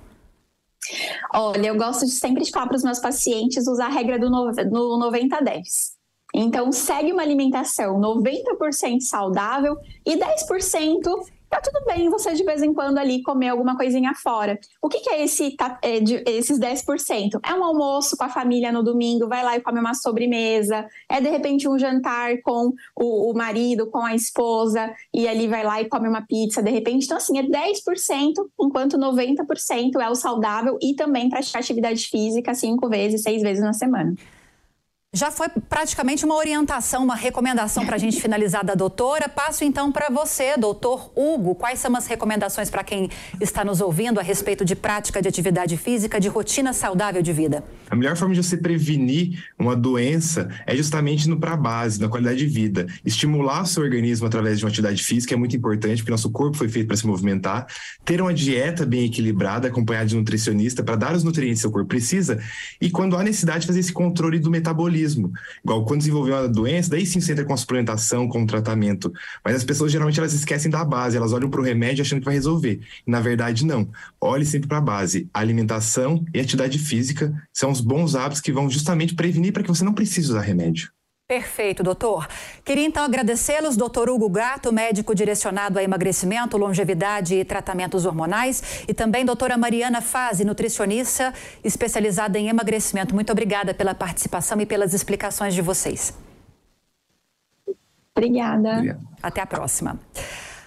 Olha, 1.33 1.67
eu 1.67 1.75
gosto 1.75 2.05
de 2.05 2.11
sempre 2.11 2.43
de 2.43 2.51
falar 2.51 2.67
para 2.67 2.77
os 2.77 2.83
meus 2.83 2.99
pacientes 2.99 3.67
usar 3.67 3.87
a 3.87 3.89
regra 3.89 4.19
do, 4.19 4.29
do 4.29 4.99
90-10. 4.99 5.61
Então, 6.33 6.71
segue 6.71 7.11
uma 7.11 7.23
alimentação 7.23 7.99
90% 7.99 8.99
saudável 9.01 9.75
e 10.05 10.15
10% 10.15 11.01
tá 11.49 11.59
tudo 11.61 11.83
bem 11.85 12.09
você 12.09 12.33
de 12.33 12.43
vez 12.43 12.61
em 12.61 12.73
quando 12.73 12.97
ali 12.97 13.21
comer 13.23 13.49
alguma 13.49 13.75
coisinha 13.75 14.13
fora. 14.13 14.59
O 14.81 14.87
que, 14.87 14.99
que 14.99 15.09
é, 15.09 15.23
esse, 15.23 15.55
é, 15.81 15.99
de, 15.99 16.23
esses 16.27 16.59
10%? 16.59 17.39
É 17.43 17.53
um 17.53 17.63
almoço 17.63 18.15
com 18.15 18.23
a 18.23 18.29
família 18.29 18.71
no 18.71 18.83
domingo, 18.83 19.27
vai 19.27 19.43
lá 19.43 19.57
e 19.57 19.61
come 19.61 19.79
uma 19.79 19.93
sobremesa, 19.93 20.87
é 21.09 21.19
de 21.19 21.29
repente 21.29 21.67
um 21.67 21.77
jantar 21.77 22.41
com 22.43 22.73
o, 22.95 23.31
o 23.31 23.33
marido, 23.33 23.87
com 23.87 23.99
a 23.99 24.13
esposa, 24.13 24.93
e 25.13 25.27
ali 25.27 25.47
vai 25.47 25.63
lá 25.63 25.81
e 25.81 25.89
come 25.89 26.07
uma 26.07 26.21
pizza 26.21 26.61
de 26.61 26.69
repente. 26.69 27.05
Então, 27.05 27.17
assim, 27.17 27.37
é 27.39 27.43
10%, 27.43 28.33
enquanto 28.61 28.97
90% 28.97 29.99
é 29.99 30.09
o 30.09 30.15
saudável 30.15 30.77
e 30.81 30.93
também 30.93 31.29
praticar 31.29 31.61
atividade 31.61 32.07
física 32.07 32.53
cinco 32.53 32.87
vezes, 32.87 33.23
seis 33.23 33.41
vezes 33.41 33.63
na 33.63 33.73
semana. 33.73 34.13
Já 35.11 35.31
foi 35.31 35.47
praticamente 35.67 36.23
uma 36.23 36.35
orientação, 36.35 37.03
uma 37.03 37.15
recomendação 37.15 37.83
para 37.83 37.95
a 37.95 37.97
gente 37.97 38.21
finalizar 38.21 38.63
da 38.63 38.75
doutora. 38.75 39.27
Passo 39.27 39.63
então 39.63 39.91
para 39.91 40.07
você, 40.07 40.55
doutor 40.55 41.11
Hugo. 41.15 41.55
Quais 41.55 41.79
são 41.79 41.95
as 41.95 42.05
recomendações 42.05 42.69
para 42.69 42.83
quem 42.83 43.09
está 43.41 43.65
nos 43.65 43.81
ouvindo 43.81 44.19
a 44.19 44.21
respeito 44.21 44.63
de 44.63 44.75
prática 44.75 45.19
de 45.19 45.27
atividade 45.27 45.77
física, 45.77 46.19
de 46.19 46.27
rotina 46.27 46.73
saudável 46.73 47.23
de 47.23 47.33
vida? 47.33 47.63
A 47.89 47.95
melhor 47.95 48.15
forma 48.15 48.35
de 48.35 48.43
você 48.43 48.55
prevenir 48.55 49.45
uma 49.57 49.75
doença 49.75 50.47
é 50.67 50.75
justamente 50.75 51.27
no 51.27 51.39
para 51.39 51.57
base, 51.57 51.99
na 51.99 52.07
qualidade 52.07 52.37
de 52.37 52.45
vida. 52.45 52.85
Estimular 53.03 53.65
seu 53.65 53.81
organismo 53.81 54.27
através 54.27 54.59
de 54.59 54.65
uma 54.65 54.69
atividade 54.69 55.03
física 55.03 55.33
é 55.33 55.37
muito 55.37 55.55
importante, 55.55 56.03
porque 56.03 56.11
nosso 56.11 56.29
corpo 56.29 56.55
foi 56.55 56.69
feito 56.69 56.85
para 56.85 56.95
se 56.95 57.07
movimentar. 57.07 57.65
Ter 58.05 58.21
uma 58.21 58.31
dieta 58.31 58.85
bem 58.85 59.05
equilibrada, 59.05 59.69
acompanhada 59.69 60.05
de 60.05 60.15
nutricionista, 60.15 60.83
para 60.83 60.95
dar 60.95 61.15
os 61.15 61.23
nutrientes 61.23 61.57
que 61.57 61.61
seu 61.61 61.71
corpo 61.71 61.87
precisa. 61.87 62.39
E 62.79 62.91
quando 62.91 63.17
há 63.17 63.23
necessidade, 63.23 63.65
fazer 63.65 63.79
esse 63.79 63.91
controle 63.91 64.37
do 64.37 64.51
metabolismo 64.51 64.98
metabolismo. 64.99 65.31
Igual 65.63 65.85
quando 65.85 65.99
desenvolveu 65.99 66.35
uma 66.35 66.47
doença, 66.47 66.89
daí 66.89 67.05
sim 67.05 67.19
você 67.19 67.31
entra 67.31 67.45
com 67.45 67.53
a 67.53 67.57
suplementação, 67.57 68.27
com 68.27 68.43
o 68.43 68.47
tratamento. 68.47 69.11
Mas 69.43 69.55
as 69.55 69.63
pessoas 69.63 69.91
geralmente 69.91 70.19
elas 70.19 70.33
esquecem 70.33 70.69
da 70.69 70.83
base, 70.83 71.17
elas 71.17 71.33
olham 71.33 71.49
para 71.49 71.61
o 71.61 71.63
remédio 71.63 72.01
achando 72.01 72.19
que 72.19 72.25
vai 72.25 72.33
resolver. 72.33 72.81
Na 73.05 73.19
verdade, 73.19 73.65
não. 73.65 73.89
Olhe 74.19 74.45
sempre 74.45 74.67
para 74.67 74.77
a 74.77 74.81
base. 74.81 75.29
alimentação 75.33 76.25
e 76.33 76.39
atividade 76.39 76.77
física 76.77 77.33
são 77.53 77.71
os 77.71 77.81
bons 77.81 78.15
hábitos 78.15 78.41
que 78.41 78.51
vão 78.51 78.69
justamente 78.69 79.15
prevenir 79.15 79.53
para 79.53 79.63
que 79.63 79.69
você 79.69 79.83
não 79.83 79.93
precise 79.93 80.29
usar 80.29 80.41
remédio. 80.41 80.91
Perfeito, 81.29 81.83
doutor. 81.83 82.27
Queria 82.65 82.87
então 82.87 83.03
agradecê-los, 83.03 83.77
doutor 83.77 84.09
Hugo 84.09 84.27
Gato, 84.27 84.73
médico 84.73 85.13
direcionado 85.13 85.77
a 85.77 85.83
emagrecimento, 85.83 86.57
longevidade 86.57 87.35
e 87.35 87.45
tratamentos 87.45 88.03
hormonais, 88.03 88.83
e 88.87 88.95
também 88.95 89.23
doutora 89.23 89.55
Mariana 89.55 90.01
Fazi, 90.01 90.43
nutricionista 90.43 91.31
especializada 91.63 92.39
em 92.39 92.49
emagrecimento. 92.49 93.13
Muito 93.13 93.31
obrigada 93.31 93.75
pela 93.75 93.93
participação 93.93 94.59
e 94.59 94.65
pelas 94.65 94.91
explicações 94.95 95.53
de 95.53 95.61
vocês. 95.61 96.17
Obrigada. 98.17 98.77
Obrigado. 98.77 99.07
Até 99.21 99.41
a 99.41 99.45
próxima. 99.45 99.99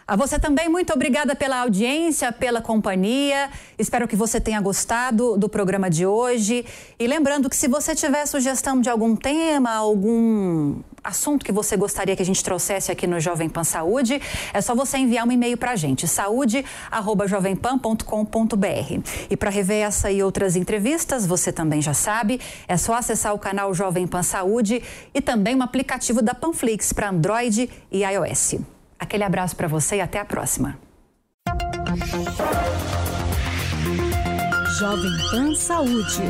A 0.07 0.17
você 0.17 0.39
também, 0.39 0.69
muito 0.69 0.93
obrigada 0.93 1.35
pela 1.37 1.61
audiência, 1.61 2.33
pela 2.33 2.61
companhia. 2.61 3.49
Espero 3.79 4.09
que 4.09 4.17
você 4.17 4.41
tenha 4.41 4.61
gostado 4.61 5.37
do 5.37 5.49
programa 5.49 5.89
de 5.89 6.05
hoje. 6.05 6.67
E 6.99 7.07
lembrando 7.07 7.49
que 7.49 7.55
se 7.57 7.69
você 7.69 7.95
tiver 7.95 8.27
sugestão 8.27 8.81
de 8.81 8.91
algum 8.91 9.15
tema, 9.15 9.71
algum 9.71 10.81
assunto 11.05 11.45
que 11.45 11.53
você 11.53 11.77
gostaria 11.77 12.17
que 12.17 12.23
a 12.23 12.27
gente 12.27 12.43
trouxesse 12.43 12.91
aqui 12.91 13.07
no 13.07 13.21
Jovem 13.21 13.49
Pan 13.49 13.63
Saúde, 13.65 14.21
é 14.53 14.61
só 14.61 14.75
você 14.75 14.99
enviar 14.99 15.25
um 15.27 15.33
e-mail 15.33 15.57
para 15.57 15.71
a 15.73 15.77
gente, 15.77 16.09
saúde@jovempan.com.br. 16.09 19.09
E 19.31 19.37
para 19.37 19.51
rever 19.51 19.87
essa 19.87 20.11
e 20.11 20.21
outras 20.23 20.57
entrevistas, 20.57 21.27
você 21.27 21.53
também 21.53 21.81
já 21.81 21.95
sabe, 21.95 22.41
é 22.67 22.77
só 22.77 22.95
acessar 22.95 23.35
o 23.35 23.39
canal 23.39 23.73
Jovem 23.73 24.07
Pan 24.07 24.23
Saúde 24.23 24.83
e 25.15 25.21
também 25.21 25.55
o 25.57 25.63
aplicativo 25.63 26.23
da 26.23 26.35
Panflix 26.35 26.93
para 26.93 27.11
Android 27.11 27.71
e 27.91 28.05
iOS. 28.05 28.57
Aquele 29.03 29.25
abraço 29.25 29.57
para 29.57 29.67
você 29.67 29.97
e 29.97 30.01
até 30.01 30.21
a 30.21 30.25
próxima. 30.25 30.79
Jovem 34.79 35.11
Pan 35.33 35.55
Saúde. 35.57 36.23